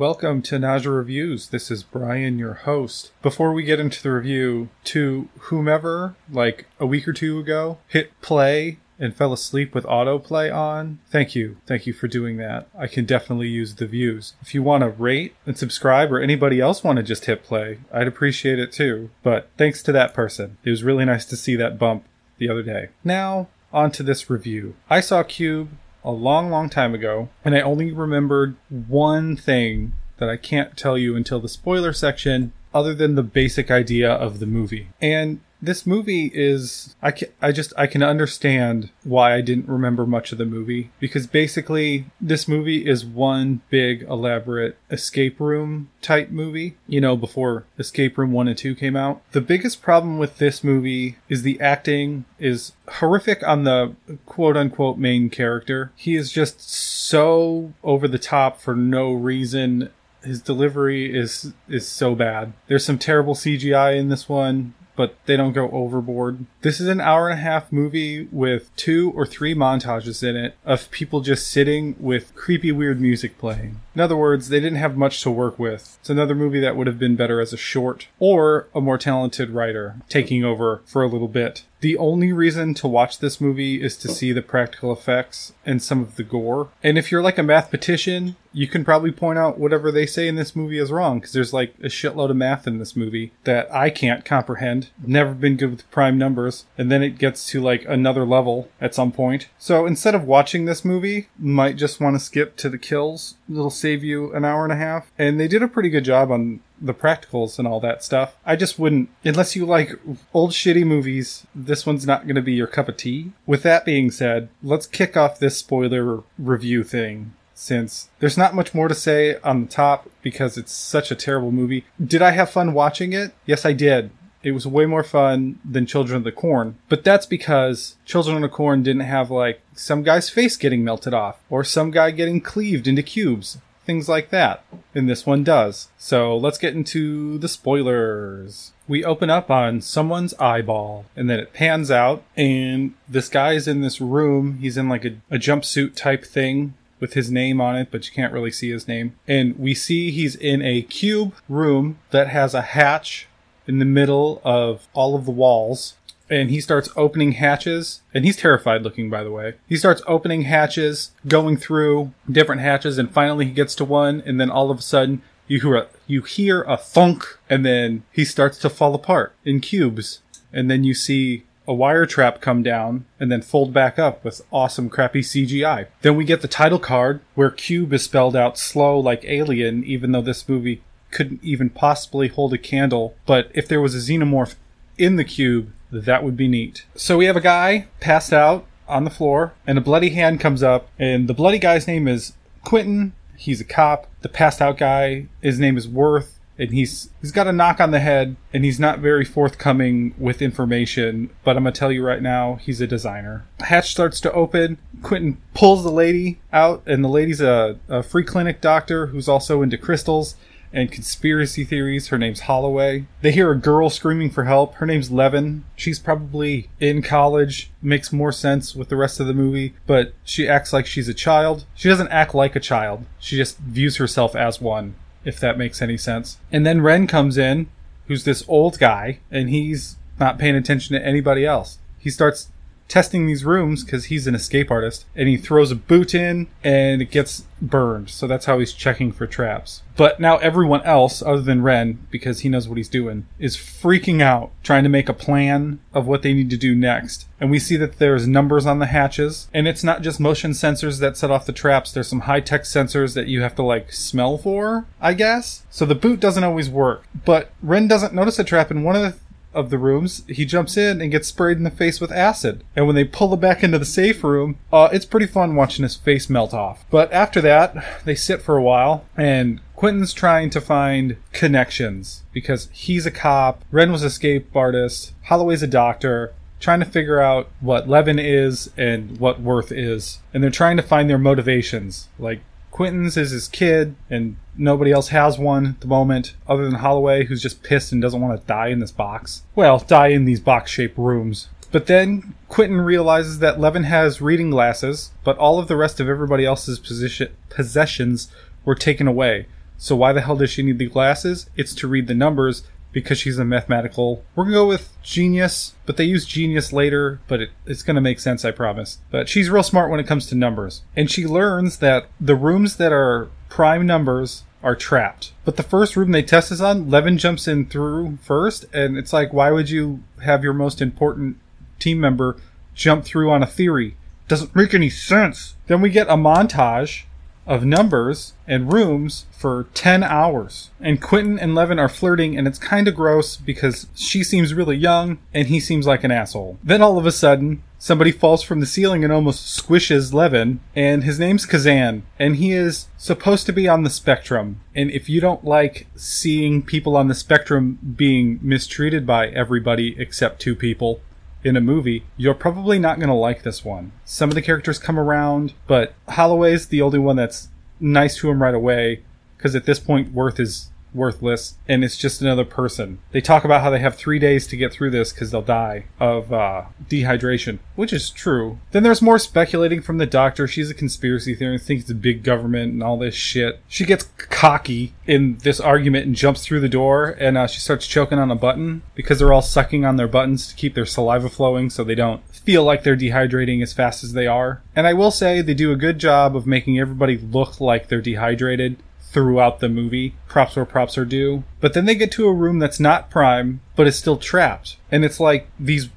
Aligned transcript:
Welcome 0.00 0.40
to 0.44 0.58
Nausea 0.58 0.92
Reviews. 0.92 1.48
This 1.48 1.70
is 1.70 1.82
Brian, 1.82 2.38
your 2.38 2.54
host. 2.54 3.12
Before 3.20 3.52
we 3.52 3.64
get 3.64 3.78
into 3.78 4.02
the 4.02 4.10
review, 4.10 4.70
to 4.84 5.28
whomever, 5.38 6.16
like 6.32 6.64
a 6.78 6.86
week 6.86 7.06
or 7.06 7.12
two 7.12 7.38
ago, 7.38 7.76
hit 7.86 8.18
play 8.22 8.78
and 8.98 9.14
fell 9.14 9.34
asleep 9.34 9.74
with 9.74 9.84
autoplay 9.84 10.50
on, 10.50 11.00
thank 11.10 11.34
you. 11.34 11.58
Thank 11.66 11.86
you 11.86 11.92
for 11.92 12.08
doing 12.08 12.38
that. 12.38 12.66
I 12.74 12.86
can 12.86 13.04
definitely 13.04 13.48
use 13.48 13.74
the 13.74 13.86
views. 13.86 14.32
If 14.40 14.54
you 14.54 14.62
want 14.62 14.84
to 14.84 14.88
rate 14.88 15.34
and 15.44 15.58
subscribe, 15.58 16.10
or 16.10 16.18
anybody 16.18 16.62
else 16.62 16.82
want 16.82 16.96
to 16.96 17.02
just 17.02 17.26
hit 17.26 17.44
play, 17.44 17.80
I'd 17.92 18.08
appreciate 18.08 18.58
it 18.58 18.72
too. 18.72 19.10
But 19.22 19.50
thanks 19.58 19.82
to 19.82 19.92
that 19.92 20.14
person. 20.14 20.56
It 20.64 20.70
was 20.70 20.82
really 20.82 21.04
nice 21.04 21.26
to 21.26 21.36
see 21.36 21.56
that 21.56 21.78
bump 21.78 22.06
the 22.38 22.48
other 22.48 22.62
day. 22.62 22.88
Now, 23.04 23.48
on 23.70 23.92
to 23.92 24.02
this 24.02 24.30
review. 24.30 24.76
I 24.88 25.00
saw 25.00 25.22
Cube 25.24 25.68
a 26.04 26.10
long, 26.10 26.50
long 26.50 26.68
time 26.70 26.94
ago, 26.94 27.28
and 27.44 27.54
I 27.54 27.60
only 27.60 27.92
remembered 27.92 28.56
one 28.68 29.36
thing 29.36 29.92
that 30.18 30.28
I 30.28 30.36
can't 30.36 30.76
tell 30.76 30.98
you 30.98 31.16
until 31.16 31.40
the 31.40 31.48
spoiler 31.48 31.92
section, 31.92 32.52
other 32.72 32.94
than 32.94 33.14
the 33.14 33.22
basic 33.22 33.70
idea 33.70 34.10
of 34.10 34.38
the 34.38 34.46
movie. 34.46 34.88
And 35.00 35.40
this 35.62 35.86
movie 35.86 36.30
is 36.32 36.94
I 37.02 37.10
can, 37.10 37.28
I 37.40 37.52
just 37.52 37.72
I 37.76 37.86
can 37.86 38.02
understand 38.02 38.90
why 39.04 39.34
I 39.34 39.40
didn't 39.40 39.68
remember 39.68 40.06
much 40.06 40.32
of 40.32 40.38
the 40.38 40.46
movie 40.46 40.90
because 40.98 41.26
basically 41.26 42.06
this 42.20 42.48
movie 42.48 42.86
is 42.86 43.04
one 43.04 43.60
big 43.70 44.02
elaborate 44.02 44.76
escape 44.90 45.38
room 45.40 45.90
type 46.00 46.30
movie, 46.30 46.76
you 46.86 47.00
know, 47.00 47.16
before 47.16 47.64
Escape 47.78 48.16
Room 48.16 48.32
1 48.32 48.48
and 48.48 48.58
2 48.58 48.74
came 48.74 48.96
out. 48.96 49.22
The 49.32 49.40
biggest 49.40 49.82
problem 49.82 50.18
with 50.18 50.38
this 50.38 50.64
movie 50.64 51.16
is 51.28 51.42
the 51.42 51.60
acting 51.60 52.24
is 52.38 52.72
horrific 52.88 53.46
on 53.46 53.64
the 53.64 53.94
quote 54.26 54.56
unquote 54.56 54.98
main 54.98 55.30
character. 55.30 55.92
He 55.96 56.16
is 56.16 56.32
just 56.32 56.60
so 56.60 57.72
over 57.82 58.08
the 58.08 58.18
top 58.18 58.60
for 58.60 58.74
no 58.74 59.12
reason 59.12 59.90
his 60.22 60.42
delivery 60.42 61.16
is 61.16 61.52
is 61.68 61.86
so 61.86 62.14
bad. 62.14 62.52
There's 62.66 62.84
some 62.84 62.98
terrible 62.98 63.34
CGI 63.34 63.96
in 63.96 64.08
this 64.08 64.28
one 64.28 64.74
but 64.96 65.16
they 65.26 65.36
don't 65.36 65.52
go 65.52 65.70
overboard. 65.70 66.46
This 66.62 66.80
is 66.80 66.88
an 66.88 67.00
hour 67.00 67.28
and 67.28 67.38
a 67.38 67.42
half 67.42 67.72
movie 67.72 68.28
with 68.30 68.74
two 68.76 69.12
or 69.14 69.26
three 69.26 69.54
montages 69.54 70.22
in 70.22 70.36
it 70.36 70.56
of 70.64 70.90
people 70.90 71.20
just 71.20 71.48
sitting 71.48 71.96
with 71.98 72.34
creepy, 72.34 72.72
weird 72.72 73.00
music 73.00 73.38
playing. 73.38 73.80
In 73.94 74.00
other 74.00 74.16
words, 74.16 74.48
they 74.48 74.60
didn't 74.60 74.78
have 74.78 74.96
much 74.96 75.22
to 75.22 75.30
work 75.30 75.58
with. 75.58 75.98
It's 76.00 76.10
another 76.10 76.34
movie 76.34 76.60
that 76.60 76.76
would 76.76 76.86
have 76.86 76.98
been 76.98 77.16
better 77.16 77.40
as 77.40 77.52
a 77.52 77.56
short 77.56 78.08
or 78.18 78.68
a 78.74 78.80
more 78.80 78.98
talented 78.98 79.50
writer 79.50 79.96
taking 80.08 80.44
over 80.44 80.82
for 80.86 81.02
a 81.02 81.08
little 81.08 81.28
bit. 81.28 81.64
The 81.80 81.96
only 81.96 82.32
reason 82.32 82.74
to 82.74 82.88
watch 82.88 83.18
this 83.18 83.40
movie 83.40 83.82
is 83.82 83.96
to 83.98 84.08
see 84.08 84.32
the 84.32 84.42
practical 84.42 84.92
effects 84.92 85.54
and 85.64 85.82
some 85.82 86.02
of 86.02 86.16
the 86.16 86.22
gore. 86.22 86.68
And 86.82 86.98
if 86.98 87.10
you're 87.10 87.22
like 87.22 87.38
a 87.38 87.42
mathematician, 87.42 88.36
you 88.52 88.66
can 88.66 88.84
probably 88.84 89.12
point 89.12 89.38
out 89.38 89.58
whatever 89.58 89.92
they 89.92 90.06
say 90.06 90.26
in 90.26 90.36
this 90.36 90.56
movie 90.56 90.78
is 90.78 90.90
wrong 90.90 91.18
because 91.18 91.32
there's 91.32 91.52
like 91.52 91.74
a 91.80 91.86
shitload 91.86 92.30
of 92.30 92.36
math 92.36 92.66
in 92.66 92.78
this 92.78 92.96
movie 92.96 93.32
that 93.44 93.72
I 93.72 93.90
can't 93.90 94.24
comprehend. 94.24 94.90
Never 95.04 95.34
been 95.34 95.56
good 95.56 95.70
with 95.70 95.90
prime 95.90 96.18
numbers. 96.18 96.66
And 96.76 96.90
then 96.90 97.02
it 97.02 97.18
gets 97.18 97.46
to 97.50 97.60
like 97.60 97.84
another 97.86 98.24
level 98.24 98.68
at 98.80 98.94
some 98.94 99.12
point. 99.12 99.48
So 99.58 99.86
instead 99.86 100.14
of 100.14 100.24
watching 100.24 100.64
this 100.64 100.84
movie, 100.84 101.28
might 101.38 101.76
just 101.76 102.00
want 102.00 102.16
to 102.16 102.20
skip 102.20 102.56
to 102.56 102.68
the 102.68 102.78
kills. 102.78 103.36
It'll 103.50 103.70
save 103.70 104.02
you 104.02 104.32
an 104.34 104.44
hour 104.44 104.64
and 104.64 104.72
a 104.72 104.76
half. 104.76 105.10
And 105.18 105.38
they 105.38 105.48
did 105.48 105.62
a 105.62 105.68
pretty 105.68 105.90
good 105.90 106.04
job 106.04 106.30
on 106.30 106.60
the 106.80 106.94
practicals 106.94 107.58
and 107.58 107.68
all 107.68 107.78
that 107.80 108.02
stuff. 108.02 108.36
I 108.46 108.56
just 108.56 108.78
wouldn't, 108.78 109.10
unless 109.22 109.54
you 109.54 109.66
like 109.66 110.00
old 110.32 110.52
shitty 110.52 110.86
movies, 110.86 111.46
this 111.54 111.84
one's 111.84 112.06
not 112.06 112.24
going 112.24 112.36
to 112.36 112.42
be 112.42 112.54
your 112.54 112.66
cup 112.66 112.88
of 112.88 112.96
tea. 112.96 113.32
With 113.46 113.62
that 113.64 113.84
being 113.84 114.10
said, 114.10 114.48
let's 114.62 114.86
kick 114.86 115.16
off 115.16 115.38
this 115.38 115.58
spoiler 115.58 116.22
review 116.38 116.82
thing 116.82 117.34
since 117.60 118.08
there's 118.20 118.38
not 118.38 118.54
much 118.54 118.74
more 118.74 118.88
to 118.88 118.94
say 118.94 119.36
on 119.44 119.60
the 119.60 119.68
top 119.68 120.08
because 120.22 120.56
it's 120.56 120.72
such 120.72 121.10
a 121.10 121.14
terrible 121.14 121.52
movie. 121.52 121.84
Did 122.02 122.22
I 122.22 122.30
have 122.30 122.50
fun 122.50 122.72
watching 122.72 123.12
it? 123.12 123.32
Yes, 123.44 123.66
I 123.66 123.74
did. 123.74 124.10
It 124.42 124.52
was 124.52 124.66
way 124.66 124.86
more 124.86 125.04
fun 125.04 125.58
than 125.62 125.84
Children 125.84 126.16
of 126.16 126.24
the 126.24 126.32
Corn, 126.32 126.78
but 126.88 127.04
that's 127.04 127.26
because 127.26 127.96
Children 128.06 128.36
of 128.36 128.42
the 128.42 128.48
Corn 128.48 128.82
didn't 128.82 129.02
have 129.02 129.30
like 129.30 129.60
some 129.74 130.02
guy's 130.02 130.30
face 130.30 130.56
getting 130.56 130.82
melted 130.82 131.12
off 131.12 131.38
or 131.50 131.62
some 131.62 131.90
guy 131.90 132.10
getting 132.10 132.40
cleaved 132.40 132.88
into 132.88 133.02
cubes 133.02 133.58
things 133.90 134.08
like 134.08 134.30
that. 134.30 134.62
And 134.94 135.08
this 135.08 135.26
one 135.26 135.42
does. 135.42 135.88
So 135.98 136.36
let's 136.36 136.58
get 136.58 136.74
into 136.74 137.38
the 137.38 137.48
spoilers. 137.48 138.70
We 138.86 139.04
open 139.04 139.30
up 139.30 139.50
on 139.50 139.80
someone's 139.80 140.34
eyeball, 140.34 141.06
and 141.16 141.28
then 141.28 141.40
it 141.40 141.52
pans 141.52 141.90
out, 141.90 142.22
and 142.36 142.94
this 143.08 143.28
guy 143.28 143.52
is 143.52 143.66
in 143.66 143.80
this 143.80 144.00
room. 144.00 144.58
He's 144.58 144.76
in 144.76 144.88
like 144.88 145.04
a, 145.04 145.16
a 145.30 145.38
jumpsuit 145.38 145.96
type 145.96 146.24
thing 146.24 146.74
with 147.00 147.14
his 147.14 147.30
name 147.30 147.60
on 147.60 147.76
it, 147.76 147.88
but 147.90 148.06
you 148.06 148.12
can't 148.12 148.32
really 148.32 148.50
see 148.50 148.70
his 148.70 148.86
name. 148.86 149.16
And 149.26 149.58
we 149.58 149.74
see 149.74 150.10
he's 150.10 150.36
in 150.36 150.62
a 150.62 150.82
cube 150.82 151.34
room 151.48 151.98
that 152.10 152.28
has 152.28 152.54
a 152.54 152.62
hatch 152.62 153.28
in 153.66 153.78
the 153.78 153.84
middle 153.84 154.40
of 154.44 154.88
all 154.92 155.14
of 155.14 155.24
the 155.24 155.30
walls. 155.30 155.96
And 156.28 156.50
he 156.50 156.60
starts 156.60 156.88
opening 156.96 157.32
hatches. 157.32 158.02
And 158.14 158.24
he's 158.24 158.36
terrified 158.36 158.82
looking 158.82 159.10
by 159.10 159.24
the 159.24 159.32
way. 159.32 159.54
He 159.68 159.76
starts 159.76 160.02
opening 160.06 160.42
hatches 160.42 161.12
going 161.26 161.56
through 161.56 162.12
different 162.30 162.60
hatches 162.60 162.98
and 162.98 163.10
finally 163.10 163.46
he 163.46 163.52
gets 163.52 163.74
to 163.76 163.84
one 163.84 164.22
and 164.24 164.40
then 164.40 164.50
all 164.50 164.70
of 164.70 164.78
a 164.78 164.82
sudden 164.82 165.22
you 165.48 165.60
hear 165.60 165.74
a, 165.74 165.88
you 166.06 166.22
hear 166.22 166.62
a 166.62 166.76
thunk 166.76 167.24
and 167.48 167.66
then 167.66 168.04
he 168.12 168.24
starts 168.24 168.58
to 168.58 168.70
fall 168.70 168.94
apart 168.94 169.34
in 169.44 169.60
cubes. 169.60 170.20
And 170.52 170.70
then 170.70 170.84
you 170.84 170.94
see 170.94 171.44
a 171.70 171.72
wire 171.72 172.04
trap 172.04 172.40
come 172.40 172.64
down 172.64 173.04
and 173.20 173.30
then 173.30 173.40
fold 173.40 173.72
back 173.72 173.96
up 173.96 174.24
with 174.24 174.42
awesome 174.50 174.90
crappy 174.90 175.20
CGI. 175.20 175.86
Then 176.02 176.16
we 176.16 176.24
get 176.24 176.42
the 176.42 176.48
title 176.48 176.80
card 176.80 177.20
where 177.36 177.48
cube 177.48 177.92
is 177.92 178.02
spelled 178.02 178.34
out 178.34 178.58
slow 178.58 178.98
like 178.98 179.24
alien 179.24 179.84
even 179.84 180.10
though 180.10 180.20
this 180.20 180.48
movie 180.48 180.82
couldn't 181.12 181.42
even 181.44 181.70
possibly 181.70 182.26
hold 182.26 182.52
a 182.52 182.58
candle 182.58 183.14
but 183.24 183.52
if 183.54 183.68
there 183.68 183.80
was 183.80 183.94
a 183.94 183.98
xenomorph 183.98 184.56
in 184.98 185.14
the 185.14 185.24
cube 185.24 185.70
that 185.92 186.24
would 186.24 186.36
be 186.36 186.48
neat. 186.48 186.86
So 186.96 187.18
we 187.18 187.26
have 187.26 187.36
a 187.36 187.40
guy 187.40 187.86
passed 188.00 188.32
out 188.32 188.66
on 188.88 189.04
the 189.04 189.10
floor, 189.10 189.54
and 189.66 189.78
a 189.78 189.80
bloody 189.80 190.10
hand 190.10 190.40
comes 190.40 190.62
up, 190.64 190.88
and 190.98 191.28
the 191.28 191.34
bloody 191.34 191.58
guy's 191.58 191.86
name 191.86 192.08
is 192.08 192.32
Quentin. 192.64 193.12
He's 193.36 193.60
a 193.60 193.64
cop. 193.64 194.08
The 194.22 194.28
passed 194.28 194.60
out 194.60 194.76
guy, 194.76 195.26
his 195.40 195.60
name 195.60 195.78
is 195.78 195.88
Worth, 195.88 196.39
and 196.60 196.72
he's 196.72 197.10
he's 197.20 197.32
got 197.32 197.48
a 197.48 197.52
knock 197.52 197.80
on 197.80 197.90
the 197.90 198.00
head, 198.00 198.36
and 198.52 198.64
he's 198.64 198.78
not 198.78 199.00
very 199.00 199.24
forthcoming 199.24 200.14
with 200.18 200.42
information. 200.42 201.30
But 201.42 201.56
I'm 201.56 201.64
gonna 201.64 201.72
tell 201.72 201.90
you 201.90 202.04
right 202.04 202.22
now, 202.22 202.56
he's 202.56 202.80
a 202.80 202.86
designer. 202.86 203.46
Hatch 203.60 203.90
starts 203.90 204.20
to 204.20 204.32
open. 204.32 204.78
Quentin 205.02 205.38
pulls 205.54 205.82
the 205.82 205.90
lady 205.90 206.38
out, 206.52 206.82
and 206.86 207.02
the 207.02 207.08
lady's 207.08 207.40
a, 207.40 207.78
a 207.88 208.02
free 208.02 208.24
clinic 208.24 208.60
doctor 208.60 209.06
who's 209.06 209.28
also 209.28 209.62
into 209.62 209.78
crystals 209.78 210.36
and 210.72 210.92
conspiracy 210.92 211.64
theories. 211.64 212.08
Her 212.08 212.18
name's 212.18 212.40
Holloway. 212.40 213.06
They 213.22 213.32
hear 213.32 213.50
a 213.50 213.58
girl 213.58 213.90
screaming 213.90 214.30
for 214.30 214.44
help. 214.44 214.74
Her 214.74 214.86
name's 214.86 215.10
Leaven. 215.10 215.64
She's 215.76 215.98
probably 215.98 216.68
in 216.78 217.02
college. 217.02 217.70
Makes 217.82 218.12
more 218.12 218.32
sense 218.32 218.74
with 218.74 218.88
the 218.88 218.96
rest 218.96 219.20
of 219.20 219.26
the 219.26 219.34
movie, 219.34 219.74
but 219.86 220.12
she 220.24 220.48
acts 220.48 220.72
like 220.72 220.86
she's 220.86 221.08
a 221.08 221.14
child. 221.14 221.64
She 221.74 221.88
doesn't 221.88 222.08
act 222.08 222.34
like 222.34 222.54
a 222.54 222.60
child. 222.60 223.04
She 223.18 223.36
just 223.36 223.58
views 223.58 223.96
herself 223.96 224.36
as 224.36 224.60
one, 224.60 224.94
if 225.24 225.38
that 225.40 225.58
makes 225.58 225.82
any 225.82 225.96
sense. 225.96 226.38
And 226.50 226.66
then 226.66 226.80
Rennes 226.80 227.08
comes 227.08 227.38
in, 227.38 227.68
who's 228.06 228.24
this 228.24 228.44
old 228.48 228.78
guy, 228.78 229.20
and 229.30 229.50
he's 229.50 229.96
not 230.18 230.38
paying 230.38 230.56
attention 230.56 230.96
to 230.96 231.04
anybody 231.06 231.46
else. 231.46 231.78
He 231.98 232.10
starts 232.10 232.50
testing 232.90 233.26
these 233.26 233.44
rooms 233.44 233.84
because 233.84 234.06
he's 234.06 234.26
an 234.26 234.34
escape 234.34 234.70
artist 234.70 235.06
and 235.14 235.28
he 235.28 235.36
throws 235.36 235.70
a 235.70 235.76
boot 235.76 236.14
in 236.14 236.48
and 236.62 237.00
it 237.00 237.10
gets 237.10 237.44
burned. 237.62 238.10
So 238.10 238.26
that's 238.26 238.46
how 238.46 238.58
he's 238.58 238.72
checking 238.72 239.12
for 239.12 239.26
traps. 239.26 239.82
But 239.96 240.18
now 240.18 240.38
everyone 240.38 240.82
else, 240.82 241.22
other 241.22 241.42
than 241.42 241.62
Rennes, 241.62 241.98
because 242.10 242.40
he 242.40 242.48
knows 242.48 242.68
what 242.68 242.78
he's 242.78 242.88
doing, 242.88 243.26
is 243.38 243.56
freaking 243.56 244.20
out, 244.22 244.50
trying 244.62 244.82
to 244.82 244.88
make 244.88 245.08
a 245.08 245.14
plan 245.14 245.78
of 245.92 246.06
what 246.06 246.22
they 246.22 246.32
need 246.32 246.50
to 246.50 246.56
do 246.56 246.74
next. 246.74 247.26
And 247.38 247.50
we 247.50 247.58
see 247.58 247.76
that 247.76 247.98
there's 247.98 248.26
numbers 248.26 248.66
on 248.66 248.78
the 248.78 248.86
hatches, 248.86 249.48
and 249.52 249.68
it's 249.68 249.84
not 249.84 250.02
just 250.02 250.18
motion 250.18 250.52
sensors 250.52 251.00
that 251.00 251.16
set 251.16 251.30
off 251.30 251.46
the 251.46 251.52
traps. 251.52 251.92
There's 251.92 252.08
some 252.08 252.20
high 252.20 252.40
tech 252.40 252.62
sensors 252.62 253.14
that 253.14 253.28
you 253.28 253.42
have 253.42 253.54
to 253.56 253.62
like 253.62 253.92
smell 253.92 254.38
for, 254.38 254.86
I 255.00 255.14
guess. 255.14 255.64
So 255.70 255.84
the 255.84 255.94
boot 255.94 256.18
doesn't 256.18 256.44
always 256.44 256.70
work. 256.70 257.04
But 257.24 257.50
Rennes 257.62 257.88
doesn't 257.88 258.14
notice 258.14 258.38
a 258.38 258.44
trap, 258.44 258.70
and 258.70 258.84
one 258.84 258.96
of 258.96 259.02
the 259.02 259.18
of 259.52 259.70
the 259.70 259.78
rooms, 259.78 260.22
he 260.28 260.44
jumps 260.44 260.76
in 260.76 261.00
and 261.00 261.10
gets 261.10 261.28
sprayed 261.28 261.56
in 261.56 261.64
the 261.64 261.70
face 261.70 262.00
with 262.00 262.12
acid. 262.12 262.62
And 262.76 262.86
when 262.86 262.96
they 262.96 263.04
pull 263.04 263.32
him 263.32 263.40
back 263.40 263.62
into 263.62 263.78
the 263.78 263.84
safe 263.84 264.22
room, 264.22 264.58
uh, 264.72 264.88
it's 264.92 265.06
pretty 265.06 265.26
fun 265.26 265.56
watching 265.56 265.82
his 265.82 265.96
face 265.96 266.30
melt 266.30 266.54
off. 266.54 266.84
But 266.90 267.12
after 267.12 267.40
that, 267.40 268.04
they 268.04 268.14
sit 268.14 268.42
for 268.42 268.56
a 268.56 268.62
while, 268.62 269.04
and 269.16 269.60
Quentin's 269.74 270.12
trying 270.12 270.50
to 270.50 270.60
find 270.60 271.16
connections 271.32 272.22
because 272.32 272.68
he's 272.72 273.06
a 273.06 273.10
cop, 273.10 273.64
Rennes 273.70 273.92
was 273.92 274.04
a 274.04 274.06
escape 274.06 274.54
artist, 274.54 275.14
Holloway's 275.24 275.62
a 275.62 275.66
doctor, 275.66 276.34
trying 276.60 276.80
to 276.80 276.86
figure 276.86 277.20
out 277.20 277.48
what 277.60 277.88
Leaven 277.88 278.18
is 278.18 278.70
and 278.76 279.18
what 279.18 279.40
Worth 279.40 279.72
is. 279.72 280.18
And 280.34 280.42
they're 280.42 280.50
trying 280.50 280.76
to 280.76 280.82
find 280.82 281.08
their 281.08 281.18
motivations. 281.18 282.08
Like, 282.18 282.42
Quentin's 282.70 283.16
is 283.16 283.30
his 283.30 283.48
kid, 283.48 283.96
and 284.08 284.36
nobody 284.56 284.92
else 284.92 285.08
has 285.08 285.38
one 285.38 285.66
at 285.66 285.80
the 285.80 285.86
moment, 285.86 286.34
other 286.48 286.64
than 286.64 286.76
Holloway, 286.76 287.24
who's 287.24 287.42
just 287.42 287.62
pissed 287.62 287.92
and 287.92 288.00
doesn't 288.00 288.20
want 288.20 288.40
to 288.40 288.46
die 288.46 288.68
in 288.68 288.80
this 288.80 288.92
box. 288.92 289.42
Well, 289.54 289.78
die 289.78 290.08
in 290.08 290.24
these 290.24 290.40
box 290.40 290.70
shaped 290.70 290.96
rooms. 290.96 291.48
But 291.72 291.86
then 291.86 292.34
Quentin 292.48 292.80
realizes 292.80 293.38
that 293.38 293.60
Leaven 293.60 293.84
has 293.84 294.20
reading 294.20 294.50
glasses, 294.50 295.12
but 295.22 295.38
all 295.38 295.58
of 295.58 295.68
the 295.68 295.76
rest 295.76 296.00
of 296.00 296.08
everybody 296.08 296.44
else's 296.44 296.78
position, 296.78 297.32
possessions 297.48 298.30
were 298.64 298.74
taken 298.74 299.06
away. 299.06 299.46
So 299.78 299.96
why 299.96 300.12
the 300.12 300.20
hell 300.20 300.36
does 300.36 300.50
she 300.50 300.62
need 300.62 300.78
the 300.78 300.88
glasses? 300.88 301.48
It's 301.56 301.74
to 301.76 301.88
read 301.88 302.06
the 302.06 302.14
numbers 302.14 302.64
because 302.92 303.18
she's 303.18 303.38
a 303.38 303.44
mathematical. 303.44 304.24
We're 304.34 304.44
gonna 304.44 304.56
go 304.56 304.68
with 304.68 304.92
genius, 305.02 305.74
but 305.86 305.96
they 305.96 306.04
use 306.04 306.24
genius 306.24 306.72
later, 306.72 307.20
but 307.28 307.40
it, 307.40 307.50
it's 307.66 307.82
gonna 307.82 308.00
make 308.00 308.20
sense, 308.20 308.44
I 308.44 308.50
promise. 308.50 308.98
But 309.10 309.28
she's 309.28 309.50
real 309.50 309.62
smart 309.62 309.90
when 309.90 310.00
it 310.00 310.06
comes 310.06 310.26
to 310.26 310.34
numbers. 310.34 310.82
And 310.96 311.10
she 311.10 311.26
learns 311.26 311.78
that 311.78 312.08
the 312.20 312.34
rooms 312.34 312.76
that 312.76 312.92
are 312.92 313.30
prime 313.48 313.86
numbers 313.86 314.44
are 314.62 314.76
trapped. 314.76 315.32
But 315.44 315.56
the 315.56 315.62
first 315.62 315.96
room 315.96 316.12
they 316.12 316.22
test 316.22 316.50
this 316.50 316.60
on, 316.60 316.90
Leaven 316.90 317.18
jumps 317.18 317.48
in 317.48 317.66
through 317.66 318.18
first, 318.22 318.66
and 318.72 318.96
it's 318.96 319.12
like, 319.12 319.32
why 319.32 319.50
would 319.50 319.70
you 319.70 320.02
have 320.22 320.44
your 320.44 320.52
most 320.52 320.82
important 320.82 321.38
team 321.78 322.00
member 322.00 322.36
jump 322.74 323.04
through 323.04 323.30
on 323.30 323.42
a 323.42 323.46
theory? 323.46 323.96
Doesn't 324.28 324.54
make 324.54 324.74
any 324.74 324.90
sense. 324.90 325.56
Then 325.66 325.80
we 325.80 325.90
get 325.90 326.08
a 326.08 326.14
montage 326.14 327.04
of 327.46 327.64
numbers 327.64 328.34
and 328.46 328.72
rooms 328.72 329.26
for 329.36 329.66
10 329.74 330.02
hours. 330.02 330.70
And 330.80 331.00
Quentin 331.00 331.38
and 331.38 331.54
Leaven 331.54 331.78
are 331.78 331.88
flirting, 331.88 332.36
and 332.36 332.46
it's 332.46 332.58
kind 332.58 332.86
of 332.86 332.94
gross 332.94 333.36
because 333.36 333.86
she 333.94 334.22
seems 334.22 334.54
really 334.54 334.76
young 334.76 335.18
and 335.32 335.48
he 335.48 335.60
seems 335.60 335.86
like 335.86 336.04
an 336.04 336.10
asshole. 336.10 336.58
Then 336.62 336.82
all 336.82 336.98
of 336.98 337.06
a 337.06 337.12
sudden, 337.12 337.62
somebody 337.78 338.12
falls 338.12 338.42
from 338.42 338.60
the 338.60 338.66
ceiling 338.66 339.02
and 339.02 339.12
almost 339.12 339.58
squishes 339.58 340.12
Leaven, 340.12 340.60
and 340.76 341.02
his 341.02 341.18
name's 341.18 341.46
Kazan, 341.46 342.02
and 342.18 342.36
he 342.36 342.52
is 342.52 342.88
supposed 342.96 343.46
to 343.46 343.52
be 343.52 343.66
on 343.66 343.82
the 343.82 343.90
spectrum. 343.90 344.60
And 344.74 344.90
if 344.90 345.08
you 345.08 345.20
don't 345.20 345.44
like 345.44 345.86
seeing 345.96 346.62
people 346.62 346.96
on 346.96 347.08
the 347.08 347.14
spectrum 347.14 347.78
being 347.96 348.38
mistreated 348.42 349.06
by 349.06 349.28
everybody 349.28 349.96
except 349.98 350.40
two 350.40 350.54
people, 350.54 351.00
in 351.42 351.56
a 351.56 351.60
movie, 351.60 352.04
you're 352.16 352.34
probably 352.34 352.78
not 352.78 352.98
going 352.98 353.08
to 353.08 353.14
like 353.14 353.42
this 353.42 353.64
one. 353.64 353.92
Some 354.04 354.28
of 354.28 354.34
the 354.34 354.42
characters 354.42 354.78
come 354.78 354.98
around, 354.98 355.54
but 355.66 355.94
Holloway's 356.08 356.68
the 356.68 356.82
only 356.82 356.98
one 356.98 357.16
that's 357.16 357.48
nice 357.78 358.16
to 358.18 358.30
him 358.30 358.42
right 358.42 358.54
away 358.54 359.02
because 359.36 359.56
at 359.56 359.64
this 359.64 359.78
point, 359.78 360.12
Worth 360.12 360.38
is 360.38 360.70
worthless 360.94 361.54
and 361.68 361.84
it's 361.84 361.96
just 361.96 362.20
another 362.20 362.44
person. 362.44 362.98
They 363.12 363.20
talk 363.20 363.44
about 363.44 363.62
how 363.62 363.70
they 363.70 363.78
have 363.80 363.96
three 363.96 364.18
days 364.18 364.46
to 364.48 364.56
get 364.56 364.72
through 364.72 364.90
this 364.90 365.12
because 365.12 365.30
they'll 365.30 365.42
die 365.42 365.84
of 365.98 366.32
uh, 366.32 366.64
dehydration, 366.88 367.58
which 367.76 367.92
is 367.92 368.10
true. 368.10 368.58
Then 368.72 368.82
there's 368.82 369.02
more 369.02 369.18
speculating 369.18 369.82
from 369.82 369.98
the 369.98 370.06
doctor. 370.06 370.46
She's 370.46 370.70
a 370.70 370.74
conspiracy 370.74 371.34
theorist, 371.34 371.66
thinks 371.66 371.84
it's 371.84 371.92
big 371.92 372.22
government 372.22 372.72
and 372.72 372.82
all 372.82 372.98
this 372.98 373.14
shit. 373.14 373.60
She 373.68 373.84
gets 373.84 374.04
cocky 374.16 374.94
in 375.06 375.38
this 375.38 375.60
argument 375.60 376.06
and 376.06 376.14
jumps 376.14 376.44
through 376.44 376.60
the 376.60 376.68
door 376.68 377.16
and 377.18 377.36
uh, 377.36 377.46
she 377.46 377.60
starts 377.60 377.86
choking 377.86 378.18
on 378.18 378.30
a 378.30 378.36
button 378.36 378.82
because 378.94 379.18
they're 379.18 379.32
all 379.32 379.42
sucking 379.42 379.84
on 379.84 379.96
their 379.96 380.08
buttons 380.08 380.48
to 380.48 380.54
keep 380.54 380.74
their 380.74 380.86
saliva 380.86 381.28
flowing 381.28 381.70
so 381.70 381.84
they 381.84 381.94
don't 381.94 382.22
feel 382.28 382.64
like 382.64 382.82
they're 382.82 382.96
dehydrating 382.96 383.62
as 383.62 383.72
fast 383.72 384.02
as 384.02 384.12
they 384.12 384.26
are. 384.26 384.62
And 384.74 384.86
I 384.86 384.92
will 384.92 385.10
say 385.10 385.42
they 385.42 385.54
do 385.54 385.72
a 385.72 385.76
good 385.76 385.98
job 385.98 386.34
of 386.34 386.46
making 386.46 386.78
everybody 386.78 387.18
look 387.18 387.60
like 387.60 387.88
they're 387.88 388.00
dehydrated 388.00 388.76
throughout 389.12 389.60
the 389.60 389.68
movie. 389.68 390.14
Props 390.28 390.56
where 390.56 390.64
props 390.64 390.96
are 390.96 391.04
due. 391.04 391.44
But 391.60 391.74
then 391.74 391.84
they 391.84 391.94
get 391.94 392.12
to 392.12 392.26
a 392.26 392.32
room 392.32 392.58
that's 392.58 392.80
not 392.80 393.10
prime, 393.10 393.60
but 393.76 393.86
is 393.86 393.98
still 393.98 394.16
trapped. 394.16 394.76
And 394.90 395.04
it's 395.04 395.20
like 395.20 395.48
these. 395.58 395.88